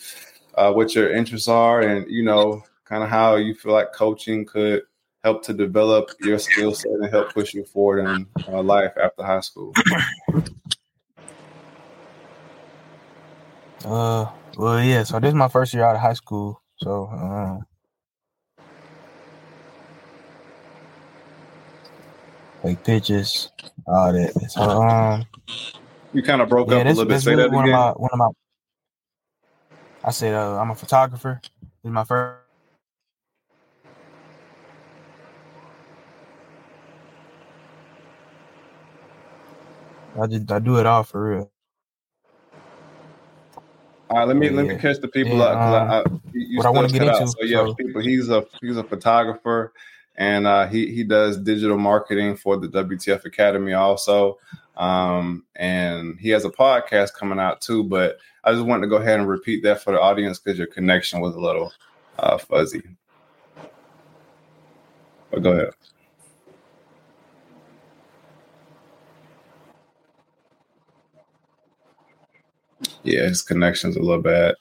uh, 0.56 0.72
what 0.74 0.96
your 0.96 1.14
interests 1.14 1.48
are, 1.48 1.82
and 1.82 2.10
you 2.10 2.24
know, 2.24 2.64
kind 2.86 3.04
of 3.04 3.10
how 3.10 3.36
you 3.36 3.54
feel 3.54 3.74
like 3.74 3.94
coaching 3.94 4.46
could 4.46 4.84
help 5.24 5.44
to 5.44 5.54
develop 5.54 6.12
your 6.22 6.40
skill 6.40 6.74
set 6.74 6.92
and 6.92 7.10
help 7.10 7.34
push 7.34 7.54
you 7.54 7.64
forward 7.64 8.00
in 8.08 8.28
uh, 8.48 8.62
life 8.62 8.92
after 9.02 9.24
high 9.24 9.40
school. 9.40 9.74
Uh, 13.86 14.30
well, 14.58 14.84
yeah. 14.84 15.04
So 15.04 15.20
this 15.20 15.30
is 15.30 15.36
my 15.36 15.48
first 15.48 15.74
year 15.74 15.84
out 15.84 15.96
of 15.96 16.02
high 16.02 16.14
school. 16.14 16.62
So, 16.78 17.08
um, 17.08 17.66
like 22.64 22.84
pitches, 22.84 23.50
all 23.86 24.14
that. 24.14 24.34
So, 24.50 24.62
um, 24.62 25.26
you 26.14 26.24
kind 26.24 26.42
of 26.42 26.50
broke 26.50 26.70
yeah, 26.70 26.78
up 26.78 26.84
this, 26.86 26.98
a 26.98 27.02
little 27.02 27.10
bit. 27.10 27.22
Say 27.22 27.32
really 27.32 27.44
that 27.44 27.52
one 27.56 27.66
again. 27.66 27.76
Of 27.76 27.96
my, 27.98 28.02
one 28.02 28.10
of 28.14 28.20
my 28.20 28.28
I 30.04 30.12
said, 30.12 30.34
uh, 30.34 30.58
I'm 30.58 30.72
a 30.72 30.76
photographer. 30.76 31.42
This 31.44 31.70
is 31.84 31.92
my 31.92 32.04
first. 32.04 32.40
I 40.20 40.28
just 40.28 40.52
I 40.52 40.60
do 40.60 40.78
it 40.78 40.86
all 40.86 41.04
for 41.04 41.30
real. 41.30 41.52
All 44.10 44.20
right, 44.20 44.28
let 44.28 44.38
me 44.38 44.48
yeah. 44.48 44.54
let 44.54 44.66
me 44.66 44.78
catch 44.78 45.00
the 45.00 45.10
people 45.10 45.38
yeah, 45.38 45.44
up. 45.44 45.58
Um, 45.58 45.92
I, 45.92 45.98
I, 45.98 46.04
what 46.56 46.66
I 46.66 46.70
want 46.70 46.90
to 46.90 46.94
get 46.94 47.02
into. 47.04 47.22
Out. 47.22 47.30
So 47.30 47.44
yeah, 47.44 47.66
so. 47.66 47.76
people. 47.76 48.02
He's 48.02 48.30
a 48.30 48.46
he's 48.62 48.78
a 48.78 48.84
photographer, 48.84 49.74
and 50.18 50.48
uh, 50.48 50.68
he 50.68 50.92
he 50.94 51.04
does 51.04 51.38
digital 51.38 51.78
marketing 51.78 52.36
for 52.36 52.58
the 52.58 52.68
WTF 52.68 53.26
Academy 53.26 53.74
also, 53.74 54.40
um, 54.76 55.46
and 55.56 56.20
he 56.20 56.30
has 56.30 56.44
a 56.44 56.50
podcast 56.50 57.14
coming 57.14 57.40
out 57.40 57.62
too. 57.62 57.84
But 57.84 58.18
I 58.44 58.52
just 58.52 58.66
wanted 58.66 58.82
to 58.82 58.88
go 58.88 58.98
ahead 58.98 59.20
and 59.20 59.30
repeat 59.30 59.64
that 59.64 59.82
for 59.82 59.94
the 59.94 60.02
audience 60.02 60.40
because 60.40 60.58
your 60.58 60.68
connection 60.68 61.22
was 61.22 61.36
a 61.36 61.40
little 61.40 61.72
uh, 62.18 62.38
fuzzy. 62.38 62.82
But 65.30 65.44
go 65.44 65.52
ahead. 65.52 65.70
Yeah, 73.04 73.24
his 73.24 73.42
connection's 73.42 73.96
a 73.96 74.02
little 74.02 74.22
bad. 74.22 74.56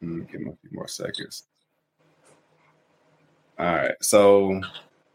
Give 0.00 0.10
him 0.10 0.48
a 0.48 0.68
few 0.68 0.70
more 0.72 0.88
seconds. 0.88 1.44
So, 4.00 4.60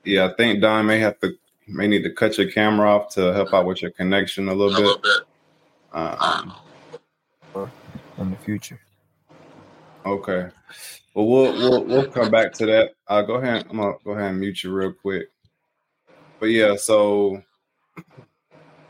yeah, 0.03 0.25
I 0.25 0.33
think 0.35 0.61
Don 0.61 0.85
may 0.85 0.99
have 0.99 1.19
to 1.21 1.33
may 1.67 1.87
need 1.87 2.03
to 2.03 2.11
cut 2.11 2.37
your 2.37 2.51
camera 2.51 2.89
off 2.89 3.13
to 3.15 3.33
help 3.33 3.53
out 3.53 3.65
with 3.65 3.81
your 3.81 3.91
connection 3.91 4.49
a 4.49 4.53
little 4.53 4.97
bit 5.01 5.25
um, 5.93 6.53
in 8.17 8.31
the 8.31 8.37
future. 8.37 8.79
Okay. 10.05 10.49
Well, 11.13 11.27
we'll 11.27 11.53
we'll 11.53 11.83
we'll 11.85 12.11
come 12.11 12.31
back 12.31 12.51
to 12.53 12.65
that. 12.65 12.91
Uh, 13.07 13.21
go 13.21 13.35
ahead. 13.35 13.65
I'm 13.69 13.77
gonna 13.77 13.93
go 14.03 14.11
ahead 14.11 14.31
and 14.31 14.39
mute 14.39 14.63
you 14.63 14.73
real 14.73 14.91
quick. 14.91 15.29
But 16.39 16.47
yeah, 16.47 16.75
so 16.75 17.41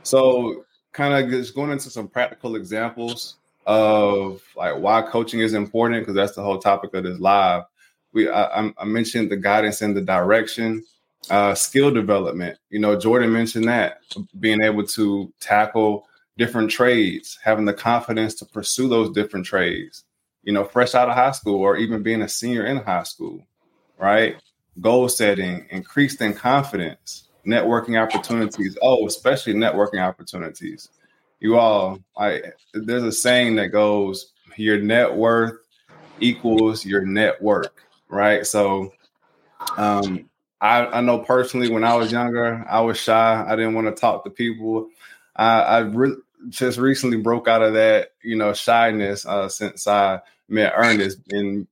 so 0.03 0.65
kind 0.91 1.13
of 1.13 1.29
just 1.29 1.53
going 1.53 1.71
into 1.71 1.89
some 1.89 2.07
practical 2.07 2.55
examples 2.55 3.35
of 3.65 4.41
like 4.55 4.77
why 4.77 5.01
coaching 5.01 5.39
is 5.39 5.53
important 5.53 6.01
because 6.01 6.15
that's 6.15 6.35
the 6.35 6.43
whole 6.43 6.59
topic 6.59 6.93
of 6.93 7.03
this 7.03 7.19
live. 7.19 7.63
We 8.13 8.29
I, 8.29 8.72
I 8.77 8.86
mentioned 8.86 9.32
the 9.32 9.38
guidance 9.38 9.82
and 9.82 9.96
the 9.96 10.01
direction, 10.01 10.84
uh, 11.29 11.55
skill 11.55 11.91
development. 11.91 12.58
You 12.70 12.79
know, 12.79 12.98
Jordan 13.00 13.34
mentioned 13.34 13.67
that 13.67 14.01
being 14.39 14.62
able 14.62 14.86
to 14.88 15.34
tackle 15.39 16.08
different 16.38 16.72
trades, 16.72 17.38
having 17.43 17.65
the 17.65 17.74
confidence 17.74 18.36
to 18.36 18.46
pursue 18.46 18.88
those 18.88 19.12
different 19.12 19.46
trades, 19.46 20.03
you 20.43 20.53
know, 20.53 20.65
fresh 20.65 20.96
out 20.96 21.10
of 21.10 21.15
high 21.15 21.32
school 21.32 21.60
or 21.60 21.77
even 21.77 22.03
being 22.03 22.22
a 22.22 22.29
senior 22.29 22.65
in 22.65 22.77
high 22.77 23.03
school, 23.03 23.46
right? 23.98 24.38
Goal 24.82 25.08
setting, 25.10 25.67
increased 25.70 26.22
in 26.22 26.34
confidence, 26.34 27.27
networking 27.46 28.01
opportunities. 28.01 28.77
Oh, 28.82 29.05
especially 29.05 29.53
networking 29.53 30.01
opportunities. 30.01 30.89
You 31.39 31.58
all, 31.58 32.00
I 32.17 32.41
there's 32.74 33.03
a 33.03 33.12
saying 33.12 33.55
that 33.58 33.67
goes, 33.67 34.32
your 34.55 34.79
net 34.79 35.13
worth 35.13 35.60
equals 36.20 36.86
your 36.86 37.05
network, 37.05 37.82
right? 38.13 38.46
So 38.46 38.93
um 39.77 40.29
I, 40.63 40.86
I 40.86 41.01
know 41.01 41.20
personally 41.20 41.70
when 41.70 41.84
I 41.84 41.96
was 41.96 42.10
younger, 42.10 42.65
I 42.70 42.79
was 42.82 42.98
shy. 42.98 43.46
I 43.46 43.55
didn't 43.58 43.74
want 43.74 43.88
to 43.88 44.00
talk 44.00 44.24
to 44.24 44.29
people. 44.29 44.88
I, 45.36 45.60
I 45.60 45.79
re- 45.79 46.15
just 46.48 46.77
recently 46.77 47.17
broke 47.17 47.50
out 47.50 47.62
of 47.62 47.74
that, 47.74 48.12
you 48.24 48.38
know, 48.38 48.53
shyness 48.53 49.25
uh, 49.25 49.50
since 49.50 49.88
I 49.88 50.22
met 50.48 50.72
Ernest. 50.74 51.20
And 51.32 51.67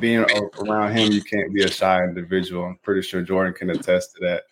being 0.00 0.26
around 0.58 0.96
him, 0.96 1.12
you 1.12 1.22
can't 1.22 1.54
be 1.54 1.62
a 1.62 1.70
shy 1.70 2.02
individual. 2.02 2.64
I'm 2.64 2.78
pretty 2.82 3.02
sure 3.02 3.22
Jordan 3.22 3.54
can 3.54 3.70
attest 3.70 4.16
to 4.16 4.20
that. 4.26 4.42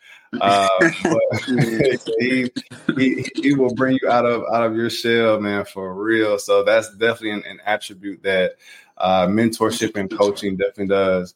Uh, 0.41 0.69
but 1.03 1.43
he, 2.21 2.51
he 2.97 3.31
he 3.35 3.55
will 3.55 3.75
bring 3.75 3.99
you 4.01 4.09
out 4.09 4.27
of 4.27 4.45
out 4.53 4.65
of 4.65 4.77
your 4.77 4.91
shell, 4.91 5.41
man, 5.41 5.65
for 5.65 5.93
real. 5.95 6.39
So 6.39 6.63
that's 6.63 6.91
definitely 6.93 7.33
an, 7.33 7.45
an 7.47 7.61
attribute 7.65 8.23
that 8.23 8.53
uh, 8.99 9.27
mentorship 9.27 9.97
and 9.97 10.11
coaching 10.17 10.57
definitely 10.57 10.89
does 10.89 11.35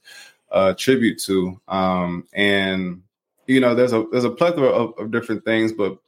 uh, 0.50 0.74
tribute 0.74 1.18
to. 1.20 1.60
Um, 1.68 2.26
and 2.32 3.02
you 3.46 3.60
know, 3.60 3.74
there's 3.74 3.92
a 3.92 4.06
there's 4.10 4.24
a 4.24 4.30
plethora 4.30 4.68
of, 4.68 4.98
of 4.98 5.10
different 5.10 5.44
things, 5.44 5.72
but 5.72 5.98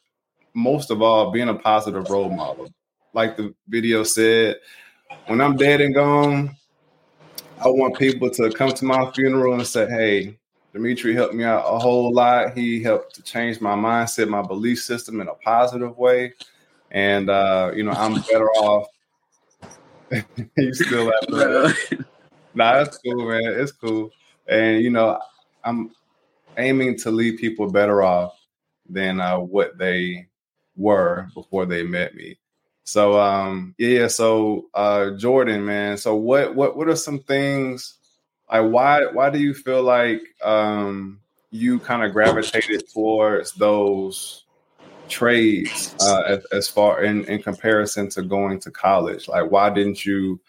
most 0.54 0.90
of 0.90 1.02
all, 1.02 1.30
being 1.30 1.48
a 1.48 1.54
positive 1.54 2.08
role 2.10 2.30
model. 2.30 2.68
Like 3.14 3.36
the 3.36 3.54
video 3.68 4.04
said, 4.04 4.56
when 5.26 5.40
I'm 5.40 5.56
dead 5.56 5.80
and 5.80 5.94
gone, 5.94 6.56
I 7.58 7.68
want 7.68 7.98
people 7.98 8.30
to 8.30 8.50
come 8.50 8.70
to 8.70 8.84
my 8.84 9.10
funeral 9.12 9.54
and 9.54 9.66
say, 9.66 9.86
"Hey, 9.86 10.38
Dimitri 10.72 11.14
helped 11.14 11.34
me 11.34 11.44
out 11.44 11.64
a 11.66 11.78
whole 11.78 12.12
lot. 12.12 12.56
He 12.56 12.82
helped 12.82 13.14
to 13.16 13.22
change 13.22 13.60
my 13.60 13.74
mindset, 13.74 14.28
my 14.28 14.42
belief 14.42 14.82
system 14.82 15.20
in 15.20 15.28
a 15.28 15.34
positive 15.34 15.96
way. 15.98 16.32
And 16.90 17.28
uh, 17.28 17.72
you 17.74 17.82
know, 17.82 17.92
I'm 17.92 18.14
better 18.14 18.48
off. 18.50 18.88
you 20.56 20.74
still 20.74 21.12
laughing? 21.30 22.04
nah, 22.54 22.80
it's 22.80 22.98
cool, 22.98 23.28
man. 23.28 23.42
It's 23.44 23.72
cool. 23.72 24.10
And 24.46 24.82
you 24.82 24.90
know, 24.90 25.18
I'm 25.64 25.90
aiming 26.58 26.98
to 26.98 27.10
leave 27.10 27.38
people 27.38 27.70
better 27.70 28.02
off 28.02 28.38
than 28.88 29.20
uh, 29.20 29.38
what 29.38 29.78
they 29.78 30.28
were 30.76 31.28
before 31.34 31.66
they 31.66 31.82
met 31.82 32.14
me. 32.14 32.38
So 32.84 33.18
um 33.18 33.74
yeah, 33.78 34.08
so 34.08 34.66
uh 34.74 35.10
Jordan, 35.12 35.64
man. 35.64 35.96
So 35.96 36.16
what 36.16 36.54
what 36.54 36.76
what 36.76 36.88
are 36.88 36.96
some 36.96 37.20
things 37.20 37.94
like 38.50 38.70
why 38.70 39.06
why 39.06 39.30
do 39.30 39.38
you 39.38 39.54
feel 39.54 39.82
like 39.82 40.20
um 40.42 41.20
you 41.50 41.78
kind 41.78 42.02
of 42.02 42.12
gravitated 42.12 42.88
towards 42.92 43.52
those 43.52 44.41
trades 45.08 45.94
uh 46.00 46.22
as, 46.26 46.44
as 46.46 46.68
far 46.68 47.02
in 47.02 47.24
in 47.24 47.42
comparison 47.42 48.08
to 48.10 48.22
going 48.22 48.58
to 48.60 48.70
college? 48.70 49.28
Like 49.28 49.50
why 49.50 49.70
didn't 49.70 50.04
you 50.04 50.40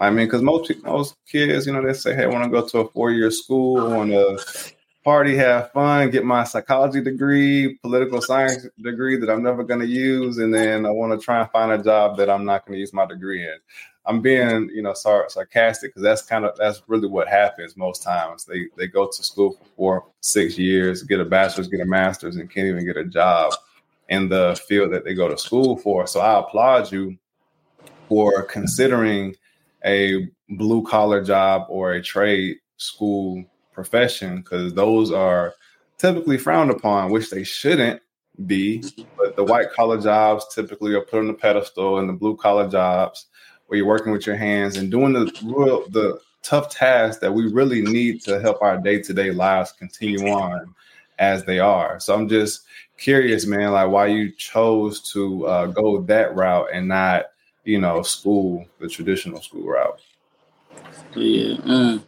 I 0.00 0.08
mean, 0.08 0.26
because 0.26 0.40
most 0.40 0.72
most 0.82 1.14
kids, 1.28 1.66
you 1.66 1.74
know, 1.74 1.86
they 1.86 1.92
say, 1.92 2.14
"Hey, 2.14 2.24
I 2.24 2.26
want 2.26 2.44
to 2.44 2.50
go 2.50 2.66
to 2.66 2.78
a 2.78 2.88
four 2.88 3.10
year 3.10 3.30
school, 3.30 3.90
want 3.90 4.10
to 4.10 4.72
party, 5.04 5.36
have 5.36 5.70
fun, 5.72 6.10
get 6.10 6.24
my 6.24 6.44
psychology 6.44 7.02
degree, 7.02 7.78
political 7.82 8.20
science 8.20 8.66
degree 8.82 9.16
that 9.16 9.30
I'm 9.30 9.42
never 9.42 9.62
going 9.62 9.80
to 9.80 9.86
use, 9.86 10.38
and 10.38 10.52
then 10.52 10.86
I 10.86 10.90
want 10.90 11.18
to 11.18 11.22
try 11.22 11.40
and 11.40 11.50
find 11.50 11.72
a 11.72 11.82
job 11.82 12.16
that 12.16 12.30
I'm 12.30 12.44
not 12.44 12.66
going 12.66 12.76
to 12.76 12.80
use 12.80 12.92
my 12.92 13.06
degree 13.06 13.42
in. 13.42 13.56
I'm 14.06 14.22
being, 14.22 14.70
you 14.74 14.82
know, 14.82 14.94
sar- 14.94 15.28
sarcastic 15.28 15.90
because 15.90 16.02
that's 16.02 16.22
kind 16.22 16.46
of 16.46 16.56
that's 16.56 16.82
really 16.86 17.06
what 17.08 17.28
happens 17.28 17.76
most 17.76 18.02
times. 18.02 18.46
They 18.46 18.68
they 18.76 18.86
go 18.86 19.06
to 19.06 19.22
school 19.22 19.52
for 19.52 19.64
four, 19.76 20.06
six 20.20 20.56
years, 20.56 21.02
get 21.02 21.20
a 21.20 21.26
bachelor's, 21.26 21.68
get 21.68 21.80
a 21.80 21.86
master's, 21.86 22.36
and 22.36 22.50
can't 22.50 22.66
even 22.66 22.86
get 22.86 22.96
a 22.96 23.04
job 23.04 23.52
in 24.10 24.28
the 24.28 24.60
field 24.66 24.92
that 24.92 25.04
they 25.04 25.14
go 25.14 25.28
to 25.28 25.38
school 25.38 25.76
for. 25.76 26.06
So 26.06 26.20
I 26.20 26.38
applaud 26.40 26.92
you 26.92 27.16
for 28.08 28.42
considering 28.42 29.36
a 29.84 30.28
blue 30.50 30.82
collar 30.82 31.24
job 31.24 31.66
or 31.68 31.92
a 31.92 32.02
trade 32.02 32.56
school 32.76 33.44
profession 33.72 34.38
because 34.38 34.74
those 34.74 35.12
are 35.12 35.54
typically 35.96 36.36
frowned 36.36 36.70
upon, 36.70 37.12
which 37.12 37.30
they 37.30 37.44
shouldn't 37.44 38.02
be. 38.46 38.82
But 39.16 39.36
the 39.36 39.44
white 39.44 39.70
collar 39.72 40.00
jobs 40.00 40.44
typically 40.54 40.94
are 40.94 41.02
put 41.02 41.20
on 41.20 41.28
the 41.28 41.34
pedestal, 41.34 41.98
and 41.98 42.08
the 42.08 42.12
blue 42.12 42.36
collar 42.36 42.68
jobs 42.68 43.26
where 43.66 43.78
you're 43.78 43.86
working 43.86 44.12
with 44.12 44.26
your 44.26 44.36
hands 44.36 44.76
and 44.76 44.90
doing 44.90 45.12
the 45.12 45.32
real 45.44 45.88
the 45.90 46.20
tough 46.42 46.70
tasks 46.74 47.20
that 47.20 47.32
we 47.32 47.52
really 47.52 47.82
need 47.82 48.22
to 48.22 48.40
help 48.40 48.60
our 48.62 48.78
day 48.78 49.00
to 49.00 49.14
day 49.14 49.30
lives 49.30 49.72
continue 49.72 50.26
on 50.26 50.74
as 51.20 51.44
they 51.44 51.60
are. 51.60 52.00
So 52.00 52.14
I'm 52.14 52.28
just 52.28 52.62
curious, 52.96 53.46
man, 53.46 53.72
like 53.72 53.90
why 53.90 54.06
you 54.06 54.32
chose 54.32 55.00
to 55.12 55.46
uh, 55.46 55.66
go 55.66 56.00
that 56.02 56.34
route 56.34 56.68
and 56.72 56.88
not, 56.88 57.26
you 57.64 57.78
know, 57.78 58.02
school 58.02 58.66
the 58.80 58.88
traditional 58.88 59.40
school 59.40 59.66
route. 59.66 60.00
Yeah, 61.14 61.58
um, 61.64 62.04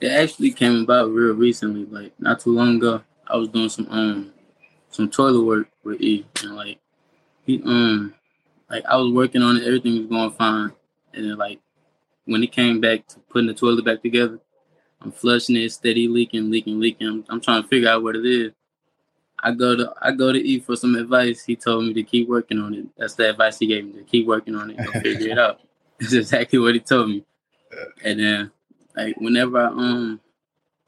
it 0.00 0.08
actually 0.08 0.50
came 0.50 0.82
about 0.82 1.10
real 1.10 1.34
recently, 1.34 1.84
like 1.84 2.12
not 2.18 2.40
too 2.40 2.54
long 2.54 2.76
ago. 2.76 3.02
I 3.26 3.36
was 3.36 3.48
doing 3.48 3.68
some 3.68 3.86
um 3.90 4.32
some 4.90 5.10
toilet 5.10 5.44
work 5.44 5.68
with 5.84 6.00
E, 6.00 6.24
and 6.42 6.56
like 6.56 6.78
he 7.44 7.62
um 7.64 8.14
like 8.70 8.84
I 8.86 8.96
was 8.96 9.12
working 9.12 9.42
on 9.42 9.56
it, 9.56 9.64
everything 9.64 9.98
was 9.98 10.06
going 10.06 10.30
fine, 10.32 10.72
and 11.12 11.30
then 11.30 11.36
like 11.36 11.60
when 12.24 12.42
it 12.42 12.52
came 12.52 12.80
back 12.80 13.06
to 13.08 13.18
putting 13.30 13.46
the 13.46 13.54
toilet 13.54 13.84
back 13.84 14.02
together, 14.02 14.40
I'm 15.02 15.12
flushing 15.12 15.56
it, 15.56 15.72
steady 15.72 16.08
leaking, 16.08 16.50
leaking, 16.50 16.80
leaking. 16.80 17.06
I'm, 17.06 17.24
I'm 17.28 17.40
trying 17.40 17.62
to 17.62 17.68
figure 17.68 17.88
out 17.88 18.02
what 18.02 18.16
it 18.16 18.26
is. 18.26 18.52
I 19.38 19.52
go 19.52 19.76
to 19.76 19.92
I 20.00 20.12
go 20.12 20.32
to 20.32 20.38
E 20.38 20.60
for 20.60 20.76
some 20.76 20.94
advice. 20.94 21.44
He 21.44 21.56
told 21.56 21.84
me 21.84 21.92
to 21.94 22.02
keep 22.02 22.28
working 22.28 22.58
on 22.58 22.74
it. 22.74 22.86
That's 22.96 23.14
the 23.14 23.30
advice 23.30 23.58
he 23.58 23.66
gave 23.66 23.84
me 23.84 23.92
to 23.92 24.02
keep 24.02 24.26
working 24.26 24.54
on 24.54 24.70
it 24.70 24.78
and 24.78 24.90
figure 25.02 25.30
it 25.30 25.38
out. 25.38 25.60
It's 25.98 26.12
exactly 26.12 26.58
what 26.58 26.74
he 26.74 26.80
told 26.80 27.08
me. 27.08 27.24
And 28.04 28.20
then 28.20 28.50
like 28.94 29.16
whenever 29.16 29.58
I 29.58 29.66
um 29.68 30.20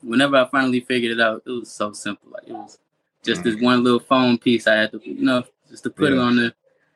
whenever 0.02 0.36
I 0.36 0.46
finally 0.48 0.80
figured 0.80 1.12
it 1.12 1.20
out, 1.20 1.42
it 1.46 1.50
was 1.50 1.70
so 1.72 1.92
simple. 1.92 2.30
Like 2.30 2.46
it 2.46 2.52
was 2.52 2.78
just 3.24 3.42
this 3.42 3.58
one 3.60 3.82
little 3.82 4.00
foam 4.00 4.36
piece 4.36 4.66
I 4.66 4.74
had 4.74 4.90
to 4.92 5.00
you 5.02 5.24
know, 5.24 5.44
just 5.70 5.84
to 5.84 5.90
put 5.90 6.10
yeah. 6.10 6.18
it 6.18 6.20
on 6.20 6.36
there 6.36 6.52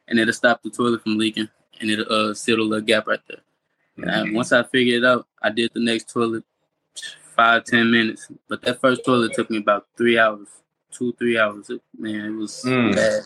and 0.09 0.19
it'll 0.19 0.35
stop 0.35 0.63
the 0.63 0.69
toilet 0.69 1.03
from 1.03 1.17
leaking 1.17 1.49
and 1.81 1.91
it'll 1.91 2.31
uh 2.31 2.35
seal 2.35 2.61
a 2.61 2.63
little 2.63 2.85
gap 2.85 3.07
right 3.07 3.21
there. 3.29 3.41
And 3.97 4.07
mm-hmm. 4.07 4.35
I, 4.35 4.37
once 4.37 4.53
I 4.53 4.63
figured 4.65 5.03
it 5.03 5.07
out, 5.07 5.27
I 5.43 5.49
did 5.49 5.71
the 5.73 5.81
next 5.81 6.11
toilet 6.11 6.45
five, 7.43 7.65
ten 7.65 7.91
minutes. 7.91 8.29
But 8.49 8.63
that 8.63 8.81
first 8.81 9.05
toilet 9.05 9.35
took 9.35 9.51
me 9.51 9.59
about 9.59 9.87
three 9.97 10.19
hours, 10.19 10.49
two, 10.91 11.13
three 11.19 11.39
hours. 11.39 11.71
Man, 11.99 12.35
it 12.35 12.37
was 12.37 12.63
mm. 12.65 12.95
bad. 12.95 13.23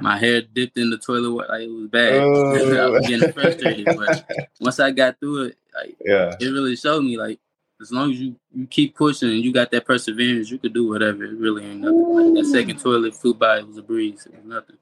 My 0.00 0.16
hair 0.16 0.42
dipped 0.42 0.78
in 0.78 0.90
the 0.90 0.98
toilet 0.98 1.48
like 1.48 1.62
it 1.62 1.70
was 1.70 1.88
bad. 1.88 2.14
Oh. 2.22 2.86
I 2.86 2.90
was 2.90 3.06
getting 3.06 3.32
frustrated. 3.32 3.86
But 3.86 4.26
once 4.60 4.78
I 4.80 4.90
got 4.90 5.18
through 5.18 5.46
it, 5.46 5.56
like 5.74 5.96
yeah, 6.04 6.34
it 6.40 6.46
really 6.46 6.76
showed 6.76 7.02
me 7.02 7.16
like 7.16 7.38
as 7.80 7.90
long 7.90 8.12
as 8.12 8.20
you 8.20 8.36
you 8.54 8.66
keep 8.66 8.96
pushing 8.96 9.30
and 9.30 9.40
you 9.40 9.52
got 9.52 9.70
that 9.70 9.84
perseverance, 9.84 10.50
you 10.50 10.58
could 10.58 10.74
do 10.74 10.88
whatever. 10.88 11.24
It 11.24 11.38
really 11.38 11.64
ain't 11.64 11.80
nothing. 11.80 12.34
Like 12.34 12.44
that 12.44 12.50
second 12.50 12.80
toilet 12.80 13.14
flew 13.14 13.34
by, 13.34 13.58
it 13.58 13.66
was 13.66 13.78
a 13.78 13.82
breeze. 13.82 14.26
It 14.26 14.34
was 14.36 14.44
nothing. 14.44 14.76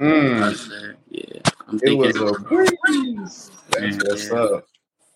Mm. 0.00 0.96
Yeah, 1.10 1.40
I'm 1.68 1.78
thinking. 1.78 2.10
It 2.10 2.20
was 2.20 2.36
a 2.36 2.42
breeze. 2.42 3.50
That's 3.70 3.96
what's 4.04 4.30
up. 4.30 4.66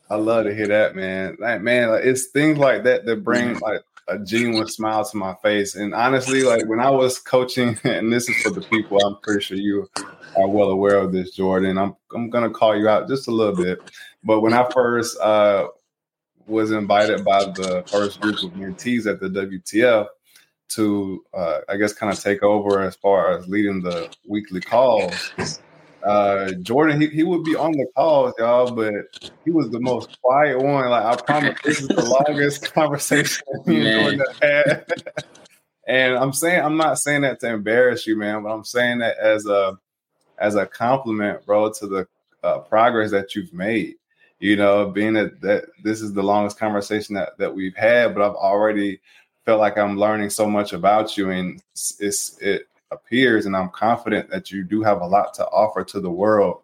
I 0.08 0.16
love 0.16 0.44
to 0.44 0.54
hear 0.54 0.68
that, 0.68 0.94
man. 0.94 1.36
Like, 1.40 1.62
man, 1.62 1.90
like, 1.90 2.04
it's 2.04 2.26
things 2.26 2.58
like 2.58 2.84
that 2.84 3.06
that 3.06 3.24
bring 3.24 3.54
mm-hmm. 3.54 3.64
like 3.64 3.82
a 4.08 4.18
genuine 4.18 4.68
smile 4.68 5.04
to 5.04 5.16
my 5.16 5.34
face. 5.42 5.74
And 5.74 5.94
honestly, 5.94 6.42
like 6.42 6.66
when 6.66 6.80
I 6.80 6.90
was 6.90 7.18
coaching, 7.18 7.78
and 7.84 8.12
this 8.12 8.28
is 8.28 8.36
for 8.42 8.50
the 8.50 8.60
people, 8.60 8.98
I'm 9.04 9.16
pretty 9.22 9.42
sure 9.42 9.56
you 9.56 9.88
are 10.36 10.48
well 10.48 10.70
aware 10.70 10.96
of 10.96 11.12
this, 11.12 11.32
Jordan. 11.32 11.78
I'm 11.78 11.96
I'm 12.14 12.30
gonna 12.30 12.50
call 12.50 12.76
you 12.76 12.88
out 12.88 13.08
just 13.08 13.28
a 13.28 13.32
little 13.32 13.56
bit. 13.56 13.80
But 14.22 14.40
when 14.40 14.52
I 14.52 14.68
first 14.70 15.18
uh, 15.20 15.68
was 16.46 16.70
invited 16.70 17.24
by 17.24 17.44
the 17.44 17.84
first 17.86 18.20
group 18.20 18.42
of 18.42 18.52
mentees 18.52 19.06
at 19.06 19.20
the 19.20 19.28
WTF 19.28 20.06
to, 20.68 21.24
uh, 21.32 21.60
I 21.68 21.76
guess, 21.76 21.92
kind 21.92 22.12
of 22.12 22.20
take 22.20 22.42
over 22.42 22.80
as 22.80 22.96
far 22.96 23.36
as 23.36 23.46
leading 23.46 23.82
the 23.82 24.12
weekly 24.26 24.60
calls. 24.60 25.32
Uh, 26.06 26.52
Jordan, 26.62 27.00
he, 27.00 27.08
he 27.08 27.24
would 27.24 27.42
be 27.42 27.56
on 27.56 27.72
the 27.72 27.84
calls, 27.96 28.32
y'all, 28.38 28.70
but 28.70 28.94
he 29.44 29.50
was 29.50 29.70
the 29.70 29.80
most 29.80 30.20
quiet 30.22 30.56
one. 30.56 30.88
Like 30.88 31.04
I 31.04 31.20
promise, 31.20 31.58
this 31.64 31.80
is 31.80 31.88
the 31.88 32.04
longest 32.28 32.72
conversation 32.74 33.44
and 33.66 33.84
Jordan 33.84 34.22
had. 34.40 34.92
and 35.88 36.16
I'm 36.16 36.32
saying, 36.32 36.64
I'm 36.64 36.76
not 36.76 37.00
saying 37.00 37.22
that 37.22 37.40
to 37.40 37.48
embarrass 37.48 38.06
you, 38.06 38.16
man, 38.16 38.44
but 38.44 38.50
I'm 38.50 38.64
saying 38.64 38.98
that 38.98 39.18
as 39.18 39.46
a 39.46 39.76
as 40.38 40.54
a 40.54 40.64
compliment, 40.64 41.44
bro, 41.44 41.72
to 41.72 41.86
the 41.88 42.06
uh, 42.44 42.58
progress 42.58 43.10
that 43.10 43.34
you've 43.34 43.52
made. 43.52 43.96
You 44.38 44.54
know, 44.54 44.88
being 44.90 45.14
that, 45.14 45.40
that 45.40 45.64
this 45.82 46.02
is 46.02 46.12
the 46.12 46.22
longest 46.22 46.58
conversation 46.58 47.14
that, 47.14 47.38
that 47.38 47.54
we've 47.54 47.74
had, 47.74 48.14
but 48.14 48.22
I've 48.22 48.36
already 48.36 49.00
felt 49.46 49.60
like 49.60 49.78
I'm 49.78 49.98
learning 49.98 50.30
so 50.30 50.46
much 50.46 50.72
about 50.72 51.16
you, 51.16 51.30
and 51.30 51.60
it's, 51.72 51.96
it's 51.98 52.38
it 52.38 52.68
appears, 52.90 53.46
and 53.46 53.56
I'm 53.56 53.70
confident 53.70 54.30
that 54.30 54.50
you 54.50 54.64
do 54.64 54.82
have 54.82 55.00
a 55.00 55.06
lot 55.06 55.34
to 55.34 55.46
offer 55.48 55.84
to 55.84 56.00
the 56.00 56.10
world. 56.10 56.62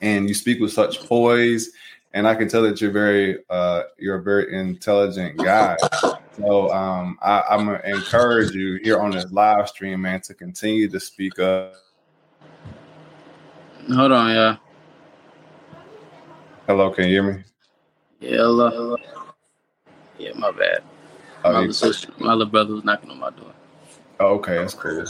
And 0.00 0.28
you 0.28 0.34
speak 0.34 0.60
with 0.60 0.72
such 0.72 1.00
poise, 1.06 1.70
and 2.14 2.26
I 2.26 2.34
can 2.34 2.48
tell 2.48 2.62
that 2.62 2.80
you're 2.80 2.92
very 2.92 3.38
uh, 3.50 3.82
you're 3.98 4.16
a 4.16 4.22
very 4.22 4.54
intelligent 4.54 5.36
guy. 5.38 5.76
So 6.36 6.70
um, 6.72 7.18
I, 7.20 7.42
I'm 7.50 7.66
gonna 7.66 7.80
encourage 7.84 8.54
you 8.54 8.78
here 8.82 9.00
on 9.00 9.10
this 9.10 9.30
live 9.32 9.68
stream, 9.68 10.02
man, 10.02 10.20
to 10.22 10.34
continue 10.34 10.88
to 10.88 11.00
speak 11.00 11.38
up. 11.38 11.74
Hold 13.92 14.12
on, 14.12 14.34
yeah. 14.34 14.56
Hello, 16.66 16.90
can 16.90 17.04
you 17.04 17.10
hear 17.10 17.22
me? 17.22 17.42
Yeah, 18.20 18.36
hello. 18.36 18.70
hello. 18.70 18.96
Yeah, 20.18 20.32
my 20.34 20.50
bad. 20.50 20.82
Oh, 21.44 21.52
my, 21.52 21.60
little 21.60 21.92
my 22.18 22.32
little 22.32 22.50
brother 22.50 22.74
was 22.74 22.84
knocking 22.84 23.10
on 23.10 23.18
my 23.18 23.30
door. 23.30 23.52
Oh, 24.20 24.34
okay, 24.34 24.56
that's 24.56 24.74
cool. 24.74 25.04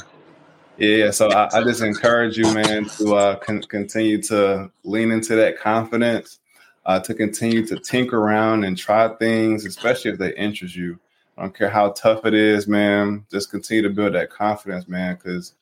Yeah, 0.78 1.10
so 1.10 1.28
I, 1.28 1.58
I, 1.58 1.64
just 1.64 1.82
encourage 1.82 2.38
you, 2.38 2.54
man, 2.54 2.84
to 2.98 3.16
uh, 3.16 3.34
con- 3.34 3.62
continue 3.62 4.22
to 4.22 4.70
lean 4.84 5.10
into 5.10 5.34
that 5.34 5.58
confidence, 5.58 6.38
uh, 6.86 7.00
to 7.00 7.14
continue 7.14 7.66
to 7.66 7.80
tinker 7.80 8.16
around 8.16 8.62
and 8.62 8.78
try 8.78 9.08
things, 9.16 9.64
especially 9.64 10.12
if 10.12 10.18
they 10.18 10.32
interest 10.36 10.76
you. 10.76 10.96
I 11.36 11.42
don't 11.42 11.56
care 11.56 11.68
how 11.68 11.90
tough 11.90 12.24
it 12.26 12.34
is, 12.34 12.68
man. 12.68 13.26
Just 13.28 13.50
continue 13.50 13.82
to 13.82 13.90
build 13.90 14.14
that 14.14 14.30
confidence, 14.30 14.86
man, 14.86 15.16
because 15.16 15.54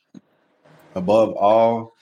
above 0.95 1.33
all, 1.33 1.95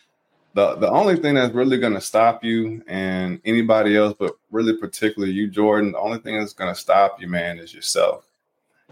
the, 0.55 0.75
the 0.75 0.91
only 0.91 1.15
thing 1.15 1.35
that's 1.35 1.55
really 1.55 1.79
going 1.79 1.95
to 1.95 2.01
stop 2.01 2.43
you 2.43 2.83
and 2.89 3.41
anybody 3.45 3.97
else, 3.97 4.17
but 4.19 4.33
really 4.51 4.77
particularly 4.77 5.33
you, 5.33 5.47
Jordan, 5.47 5.93
the 5.93 6.01
only 6.01 6.19
thing 6.19 6.37
that's 6.37 6.53
going 6.53 6.75
to 6.75 6.81
stop 6.81 7.21
you, 7.21 7.29
man, 7.29 7.61
is 7.61 7.73
yourself 7.73 8.27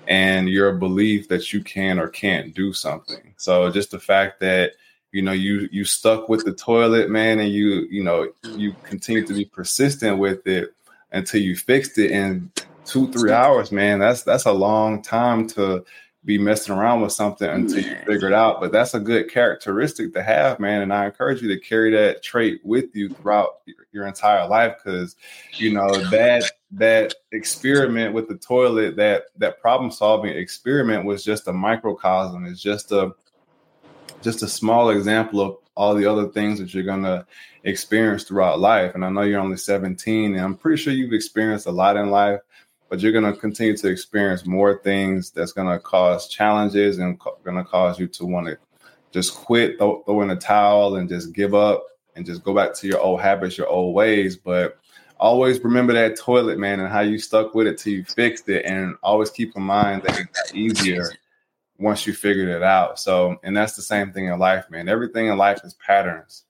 and 0.07 0.49
your 0.49 0.73
belief 0.73 1.29
that 1.29 1.53
you 1.53 1.63
can 1.63 1.99
or 1.99 2.09
can't 2.09 2.55
do 2.55 2.73
something. 2.73 3.35
So 3.37 3.71
just 3.71 3.91
the 3.91 4.01
fact 4.01 4.41
that 4.41 4.73
you 5.13 5.23
know 5.23 5.33
you 5.33 5.69
you 5.71 5.85
stuck 5.85 6.29
with 6.29 6.45
the 6.45 6.53
toilet, 6.53 7.11
man, 7.11 7.39
and 7.39 7.51
you 7.51 7.87
you 7.91 8.03
know 8.03 8.29
you 8.43 8.75
continue 8.85 9.27
to 9.27 9.35
be 9.35 9.45
persistent 9.45 10.19
with 10.19 10.47
it 10.47 10.75
until 11.13 11.41
you 11.41 11.55
fixed 11.55 11.99
it, 11.99 12.11
in 12.11 12.51
two, 12.85 13.11
three 13.13 13.33
hours, 13.33 13.71
man. 13.71 13.99
That's 13.99 14.23
that's 14.23 14.47
a 14.47 14.53
long 14.53 15.03
time 15.03 15.47
to 15.49 15.85
be 16.25 16.39
messing 16.39 16.75
around 16.75 17.01
with 17.01 17.13
something 17.13 17.49
until 17.49 17.81
you 17.81 17.97
figure 18.07 18.29
it 18.29 18.33
out. 18.33 18.61
But 18.61 18.71
that's 18.71 18.95
a 18.95 19.01
good 19.01 19.31
characteristic 19.31 20.15
to 20.15 20.23
have, 20.23 20.61
man. 20.61 20.83
And 20.83 20.93
I 20.93 21.07
encourage 21.07 21.43
you 21.43 21.49
to 21.49 21.59
carry 21.59 21.91
that 21.93 22.23
trait 22.23 22.61
with 22.65 22.95
you 22.95 23.09
throughout 23.09 23.63
your 23.91 24.07
entire 24.07 24.47
life 24.47 24.77
because 24.83 25.17
you 25.53 25.73
know 25.73 25.91
that 26.11 26.51
that 26.73 27.15
experiment 27.33 28.15
with 28.15 28.29
the 28.29 28.37
toilet, 28.37 28.97
that 28.97 29.25
that 29.37 29.61
problem 29.61 29.91
solving 29.91 30.37
experiment 30.37 31.05
was 31.05 31.25
just 31.25 31.49
a 31.49 31.53
microcosm. 31.53 32.47
It's 32.47 32.63
just 32.63 32.93
a 32.93 33.13
just 34.23 34.43
a 34.43 34.49
small 34.49 34.91
example 34.91 35.41
of 35.41 35.57
all 35.75 35.95
the 35.95 36.07
other 36.07 36.29
things 36.29 36.59
that 36.59 36.73
you're 36.75 36.85
gonna 36.85 37.27
experience 37.65 38.25
throughout 38.25 38.61
life. 38.61 38.95
And 38.95 39.05
I 39.05 39.11
know 39.11 39.23
you're 39.23 39.41
only 39.41 39.57
17, 39.57 40.35
and 40.35 40.41
I'm 40.41 40.57
pretty 40.57 40.83
sure 40.83 40.93
you've 40.93 41.13
experienced 41.13 41.67
a 41.67 41.73
lot 41.73 41.97
in 41.97 42.11
life 42.11 42.41
but 42.93 43.01
you're 43.01 43.11
to 43.25 43.33
continue 43.33 43.75
to 43.75 43.89
experience 43.89 44.45
more 44.45 44.79
things 44.83 45.31
that's 45.31 45.55
to 45.67 45.79
cause 45.79 46.29
challenges 46.29 46.99
and 46.99 47.19
co- 47.19 47.39
to 47.43 47.65
cause 47.65 47.99
you 47.99 48.07
to 48.07 48.27
want 48.27 48.47
to 48.47 48.59
just 49.13 49.35
quit, 49.35 49.79
throw, 49.79 50.03
throw 50.03 50.21
in 50.21 50.29
a 50.29 50.37
towel, 50.37 50.97
and 50.97 51.09
just 51.09 51.33
give 51.33 51.55
up 51.55 51.83
and 52.17 52.27
just 52.27 52.45
go 52.45 52.55
back 52.55 52.75
to 52.75 52.87
your 52.87 53.01
old 53.01 53.23
habits, 53.23 53.57
your 53.57 53.67
old 53.67 53.95
ways. 53.95 54.37
But 54.37 54.79
always 55.23 55.63
remember 55.63 55.93
that 55.93 56.17
toilet, 56.17 56.59
man, 56.59 56.81
and 56.81 56.89
how 56.89 57.01
you 57.01 57.19
stuck 57.19 57.55
with 57.55 57.69
it 57.69 57.79
till 57.79 57.93
you 57.93 58.05
fixed 58.05 58.49
it. 58.49 58.65
And 58.67 58.97
always 59.03 59.31
keep 59.31 59.57
in 59.57 59.63
mind 59.63 60.03
that 60.03 60.19
it 60.19 60.33
got 60.33 60.55
easier 60.55 61.11
once 61.79 62.07
you 62.07 62.13
figured 62.13 62.49
it 62.49 62.63
out. 62.63 62.99
So, 62.99 63.37
and 63.45 63.57
that's 63.57 63.77
the 63.77 63.83
same 63.83 64.13
thing 64.13 64.27
in 64.27 64.39
life, 64.39 64.69
man. 64.69 64.89
Everything 64.89 65.29
in 65.29 65.39
life 65.39 65.61
is 65.65 65.75
patterns, 65.75 66.43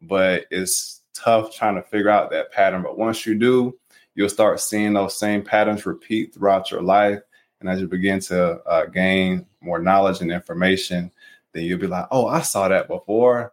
but 0.00 0.46
it's 0.50 1.02
tough 1.12 1.54
trying 1.54 1.74
to 1.74 1.82
figure 1.82 2.08
out 2.08 2.30
that 2.30 2.52
pattern. 2.52 2.82
But 2.82 2.96
once 2.96 3.26
you 3.26 3.36
do, 3.36 3.76
you'll 4.14 4.28
start 4.28 4.60
seeing 4.60 4.92
those 4.92 5.18
same 5.18 5.42
patterns 5.42 5.84
repeat 5.84 6.32
throughout 6.32 6.70
your 6.70 6.82
life. 6.82 7.20
And 7.60 7.68
as 7.68 7.80
you 7.80 7.88
begin 7.88 8.20
to 8.20 8.60
uh, 8.60 8.86
gain 8.86 9.44
more 9.60 9.80
knowledge 9.80 10.20
and 10.20 10.30
information, 10.30 11.10
then 11.52 11.64
you'll 11.64 11.80
be 11.80 11.88
like, 11.88 12.06
oh, 12.12 12.28
I 12.28 12.42
saw 12.42 12.68
that 12.68 12.86
before. 12.86 13.52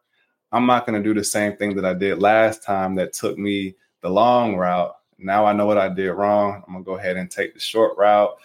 I'm 0.51 0.67
not 0.67 0.85
going 0.85 1.01
to 1.01 1.07
do 1.07 1.19
the 1.19 1.25
same 1.25 1.57
thing 1.57 1.75
that 1.75 1.85
I 1.85 1.93
did 1.95 2.19
last 2.19 2.63
time 2.63 2.93
that 2.95 3.13
took 3.13 3.37
me 3.39 3.75
the 4.01 4.09
long 4.09 4.55
route. 4.55 4.95
Now 5.17 5.45
I 5.45 5.53
know 5.53 5.65
what 5.65 5.77
I 5.77 5.89
did 5.89 6.11
wrong. 6.11 6.63
I'm 6.67 6.73
gonna 6.73 6.85
go 6.85 6.97
ahead 6.97 7.17
and 7.17 7.29
take 7.29 7.53
the 7.53 7.59
short 7.59 7.97
route, 7.97 8.35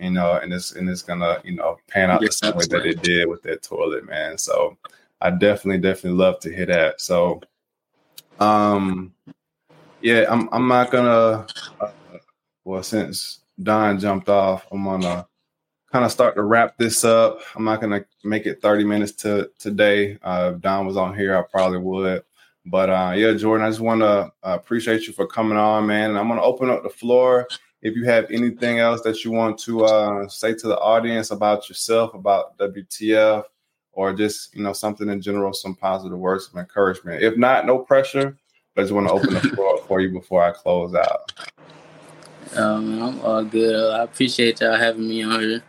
you 0.00 0.10
know, 0.10 0.38
and 0.42 0.52
it's 0.52 0.72
and 0.72 0.88
it's 0.88 1.02
gonna, 1.02 1.40
you 1.44 1.52
know, 1.52 1.78
pan 1.88 2.10
out 2.10 2.22
yes, 2.22 2.40
the 2.40 2.46
same 2.46 2.56
way 2.56 2.66
that 2.66 2.86
it 2.86 3.02
did 3.02 3.28
with 3.28 3.42
that 3.42 3.62
toilet, 3.62 4.06
man. 4.06 4.38
So 4.38 4.76
I 5.20 5.30
definitely, 5.30 5.78
definitely 5.78 6.18
love 6.18 6.38
to 6.40 6.54
hear 6.54 6.66
that. 6.66 7.00
So 7.00 7.40
um 8.38 9.12
yeah, 10.02 10.26
I'm 10.28 10.48
I'm 10.52 10.68
not 10.68 10.90
gonna. 10.90 11.46
Uh, 11.80 11.90
well, 12.64 12.82
since 12.82 13.40
Don 13.62 13.98
jumped 13.98 14.28
off, 14.28 14.66
I'm 14.70 14.84
gonna 14.84 15.26
kind 15.92 16.04
of 16.04 16.10
start 16.10 16.34
to 16.34 16.42
wrap 16.42 16.76
this 16.76 17.04
up. 17.04 17.40
I'm 17.54 17.64
not 17.64 17.80
gonna 17.80 18.04
make 18.24 18.46
it 18.46 18.60
30 18.60 18.84
minutes 18.84 19.12
to 19.22 19.50
today. 19.58 20.18
Uh, 20.22 20.52
if 20.54 20.60
Don 20.60 20.86
was 20.86 20.96
on 20.96 21.16
here, 21.16 21.36
I 21.36 21.42
probably 21.42 21.78
would. 21.78 22.24
But 22.66 22.90
uh, 22.90 23.12
yeah, 23.16 23.32
Jordan, 23.34 23.66
I 23.66 23.70
just 23.70 23.80
want 23.80 24.00
to 24.02 24.06
uh, 24.06 24.30
appreciate 24.42 25.06
you 25.06 25.12
for 25.12 25.26
coming 25.26 25.58
on, 25.58 25.86
man. 25.86 26.10
And 26.10 26.18
I'm 26.18 26.28
gonna 26.28 26.42
open 26.42 26.70
up 26.70 26.82
the 26.82 26.90
floor. 26.90 27.48
If 27.82 27.96
you 27.96 28.04
have 28.04 28.30
anything 28.30 28.78
else 28.78 29.00
that 29.02 29.24
you 29.24 29.32
want 29.32 29.58
to 29.60 29.84
uh, 29.84 30.28
say 30.28 30.54
to 30.54 30.68
the 30.68 30.78
audience 30.78 31.32
about 31.32 31.68
yourself, 31.68 32.14
about 32.14 32.56
WTF, 32.58 33.44
or 33.92 34.12
just 34.12 34.54
you 34.54 34.62
know 34.62 34.72
something 34.72 35.08
in 35.08 35.20
general, 35.20 35.52
some 35.52 35.74
positive 35.74 36.18
words 36.18 36.48
of 36.48 36.58
encouragement. 36.58 37.22
If 37.22 37.36
not, 37.36 37.66
no 37.66 37.78
pressure. 37.78 38.36
But 38.74 38.82
I 38.82 38.84
just 38.84 38.94
want 38.94 39.08
to 39.08 39.12
open 39.12 39.34
the 39.34 39.40
floor 39.54 39.78
for 39.86 40.00
you 40.00 40.10
before 40.10 40.42
I 40.42 40.52
close 40.52 40.94
out. 40.94 41.32
Um, 42.56 43.02
I'm 43.02 43.20
all 43.20 43.44
good. 43.44 43.92
I 43.92 44.04
appreciate 44.04 44.60
y'all 44.60 44.76
having 44.76 45.08
me 45.08 45.22
on 45.22 45.40
here. 45.40 45.62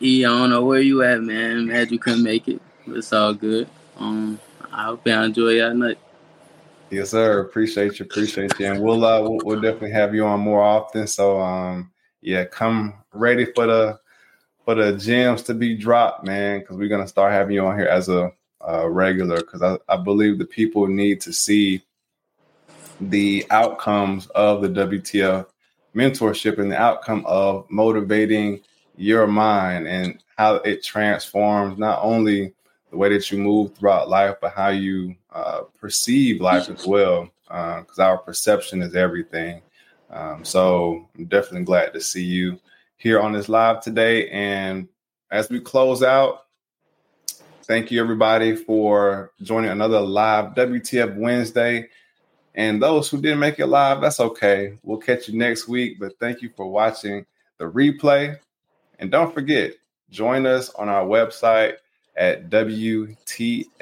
E, 0.00 0.24
I 0.24 0.28
don't 0.28 0.50
know 0.50 0.64
where 0.64 0.80
you 0.80 1.02
at, 1.02 1.20
man. 1.22 1.66
Mad 1.66 1.90
you 1.90 1.98
couldn't 1.98 2.22
make 2.22 2.48
it. 2.48 2.60
It's 2.86 3.12
all 3.12 3.34
good. 3.34 3.68
Um, 3.98 4.38
I 4.72 4.84
hope 4.84 5.06
y'all 5.06 5.24
enjoy 5.24 5.50
y'all 5.50 5.74
night. 5.74 5.98
Yes, 6.92 7.08
sir. 7.08 7.40
Appreciate 7.40 7.98
you. 7.98 8.04
Appreciate 8.04 8.52
you. 8.58 8.66
And 8.66 8.82
we'll, 8.82 9.02
uh, 9.06 9.22
we'll, 9.22 9.38
we'll 9.44 9.60
definitely 9.62 9.92
have 9.92 10.14
you 10.14 10.26
on 10.26 10.40
more 10.40 10.60
often. 10.60 11.06
So 11.06 11.40
um, 11.40 11.90
yeah, 12.20 12.44
come 12.44 12.92
ready 13.14 13.46
for 13.46 13.66
the 13.66 13.98
for 14.66 14.74
the 14.74 14.92
gems 14.98 15.42
to 15.44 15.54
be 15.54 15.74
dropped, 15.74 16.26
man. 16.26 16.60
Because 16.60 16.76
we're 16.76 16.90
gonna 16.90 17.08
start 17.08 17.32
having 17.32 17.54
you 17.54 17.64
on 17.64 17.78
here 17.78 17.88
as 17.88 18.10
a, 18.10 18.30
a 18.60 18.90
regular. 18.90 19.38
Because 19.38 19.62
I, 19.62 19.78
I 19.88 19.96
believe 19.96 20.38
the 20.38 20.44
people 20.44 20.86
need 20.86 21.22
to 21.22 21.32
see 21.32 21.82
the 23.00 23.46
outcomes 23.48 24.26
of 24.34 24.60
the 24.60 24.68
WTF 24.68 25.46
mentorship 25.96 26.58
and 26.58 26.70
the 26.70 26.78
outcome 26.78 27.24
of 27.26 27.64
motivating 27.70 28.60
your 28.96 29.26
mind 29.26 29.88
and 29.88 30.22
how 30.36 30.56
it 30.56 30.84
transforms 30.84 31.78
not 31.78 32.00
only 32.02 32.52
the 32.92 32.98
way 32.98 33.08
that 33.08 33.30
you 33.30 33.38
move 33.38 33.74
throughout 33.74 34.10
life, 34.10 34.36
but 34.40 34.52
how 34.52 34.68
you 34.68 35.16
uh, 35.32 35.62
perceive 35.80 36.42
life 36.42 36.68
as 36.68 36.86
well. 36.86 37.28
Because 37.44 37.98
uh, 37.98 38.04
our 38.04 38.18
perception 38.18 38.82
is 38.82 38.94
everything. 38.94 39.62
Um, 40.10 40.44
so 40.44 41.08
I'm 41.16 41.24
definitely 41.24 41.64
glad 41.64 41.94
to 41.94 42.00
see 42.02 42.22
you 42.22 42.60
here 42.98 43.18
on 43.18 43.32
this 43.32 43.48
live 43.48 43.80
today. 43.80 44.28
And 44.28 44.88
as 45.30 45.48
we 45.48 45.58
close 45.58 46.02
out, 46.02 46.44
thank 47.62 47.90
you 47.90 47.98
everybody 48.00 48.54
for 48.54 49.32
joining 49.40 49.70
another 49.70 50.00
live 50.00 50.54
WTF 50.54 51.16
Wednesday. 51.16 51.88
And 52.54 52.82
those 52.82 53.08
who 53.08 53.22
didn't 53.22 53.38
make 53.38 53.58
it 53.58 53.68
live, 53.68 54.02
that's 54.02 54.20
okay. 54.20 54.78
We'll 54.82 54.98
catch 54.98 55.28
you 55.28 55.38
next 55.38 55.66
week. 55.66 55.98
But 55.98 56.18
thank 56.20 56.42
you 56.42 56.50
for 56.54 56.70
watching 56.70 57.24
the 57.56 57.64
replay. 57.64 58.38
And 58.98 59.10
don't 59.10 59.32
forget, 59.32 59.72
join 60.10 60.44
us 60.44 60.68
on 60.74 60.90
our 60.90 61.06
website 61.06 61.76
at 62.16 62.50
WTFMA.com. 62.50 63.72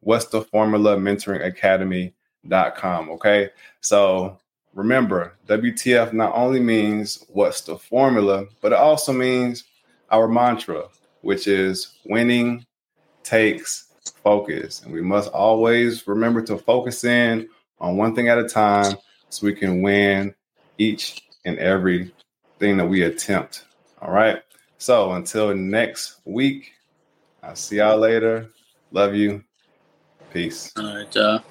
What's 0.00 0.26
the 0.26 0.42
formula 0.42 0.96
mentoring 0.96 1.44
academy.com. 1.44 3.10
Okay. 3.10 3.50
So 3.80 4.38
remember, 4.74 5.34
WTF 5.46 6.12
not 6.12 6.34
only 6.34 6.60
means 6.60 7.24
what's 7.28 7.62
the 7.62 7.78
formula, 7.78 8.46
but 8.60 8.72
it 8.72 8.78
also 8.78 9.12
means 9.12 9.64
our 10.10 10.28
mantra, 10.28 10.88
which 11.22 11.46
is 11.46 11.94
winning 12.04 12.66
takes 13.22 13.86
focus. 14.22 14.82
And 14.82 14.92
we 14.92 15.02
must 15.02 15.30
always 15.30 16.06
remember 16.06 16.42
to 16.42 16.58
focus 16.58 17.04
in 17.04 17.48
on 17.80 17.96
one 17.96 18.14
thing 18.14 18.28
at 18.28 18.38
a 18.38 18.48
time 18.48 18.96
so 19.28 19.46
we 19.46 19.54
can 19.54 19.82
win 19.82 20.34
each 20.78 21.22
and 21.44 21.58
every 21.58 22.12
thing 22.58 22.76
that 22.76 22.86
we 22.86 23.02
attempt. 23.02 23.64
All 24.00 24.12
right. 24.12 24.42
So 24.82 25.12
until 25.12 25.54
next 25.54 26.16
week, 26.24 26.72
I'll 27.40 27.54
see 27.54 27.76
y'all 27.76 27.98
later. 27.98 28.50
Love 28.90 29.14
you. 29.14 29.44
Peace. 30.32 30.72
All 30.76 30.96
right, 30.96 31.14
y'all. 31.14 31.44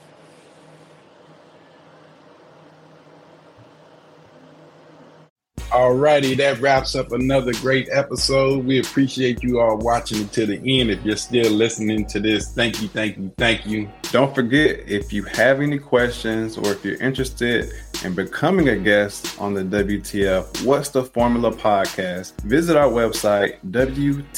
Alrighty, 5.81 6.37
that 6.37 6.61
wraps 6.61 6.93
up 6.93 7.11
another 7.11 7.53
great 7.53 7.89
episode. 7.91 8.63
We 8.65 8.79
appreciate 8.79 9.41
you 9.41 9.59
all 9.59 9.79
watching 9.79 10.29
to 10.29 10.45
the 10.45 10.57
end. 10.57 10.91
If 10.91 11.03
you're 11.03 11.15
still 11.15 11.51
listening 11.51 12.05
to 12.05 12.19
this, 12.19 12.53
thank 12.53 12.83
you, 12.83 12.87
thank 12.87 13.17
you, 13.17 13.33
thank 13.39 13.65
you. 13.65 13.89
Don't 14.11 14.35
forget 14.35 14.87
if 14.87 15.11
you 15.11 15.23
have 15.23 15.59
any 15.59 15.79
questions 15.79 16.55
or 16.55 16.71
if 16.73 16.85
you're 16.85 17.01
interested 17.01 17.73
in 18.03 18.13
becoming 18.13 18.69
a 18.69 18.75
guest 18.75 19.39
on 19.39 19.53
the 19.53 19.63
WTF 19.63 20.65
What's 20.65 20.89
the 20.89 21.03
Formula 21.03 21.51
podcast, 21.51 22.39
visit 22.41 22.75
our 22.75 22.89
website, 22.89 23.57
WTFMA.com, 23.71 24.31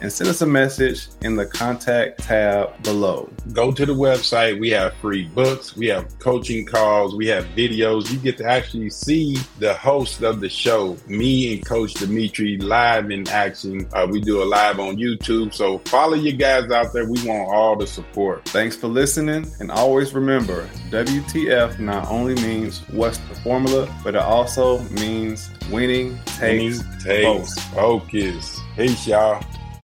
and 0.00 0.12
send 0.12 0.28
us 0.30 0.42
a 0.42 0.46
message 0.46 1.08
in 1.22 1.36
the 1.36 1.46
contact 1.46 2.20
tab 2.20 2.82
below. 2.82 3.30
Go 3.52 3.70
to 3.72 3.86
the 3.86 3.94
website. 3.94 4.58
We 4.58 4.70
have 4.70 4.92
free 4.94 5.28
books, 5.28 5.76
we 5.76 5.86
have 5.86 6.18
coaching 6.18 6.66
calls, 6.66 7.14
we 7.14 7.28
have 7.28 7.44
videos. 7.56 8.10
You 8.10 8.18
get 8.18 8.36
to 8.38 8.44
actually 8.44 8.89
see 8.90 9.36
the 9.58 9.74
host 9.74 10.22
of 10.22 10.40
the 10.40 10.48
show, 10.48 10.96
me 11.06 11.54
and 11.54 11.64
Coach 11.64 11.94
Dimitri, 11.94 12.58
live 12.58 13.10
in 13.10 13.28
action. 13.28 13.88
Uh, 13.92 14.06
we 14.10 14.20
do 14.20 14.42
a 14.42 14.44
live 14.44 14.78
on 14.80 14.96
YouTube. 14.96 15.54
So 15.54 15.78
follow 15.78 16.14
you 16.14 16.32
guys 16.32 16.70
out 16.70 16.92
there. 16.92 17.04
We 17.04 17.22
want 17.26 17.48
all 17.48 17.76
the 17.76 17.86
support. 17.86 18.44
Thanks 18.46 18.76
for 18.76 18.88
listening. 18.88 19.46
And 19.60 19.70
always 19.70 20.12
remember 20.14 20.68
WTF 20.90 21.78
not 21.78 22.08
only 22.08 22.34
means 22.36 22.80
what's 22.90 23.18
the 23.18 23.34
formula, 23.36 23.94
but 24.02 24.14
it 24.14 24.22
also 24.22 24.80
means 24.90 25.50
winning 25.70 26.18
takes, 26.24 26.78
winning 26.78 27.00
takes 27.00 27.58
focus. 27.66 28.60
Peace, 28.76 29.06
y'all. 29.06 29.44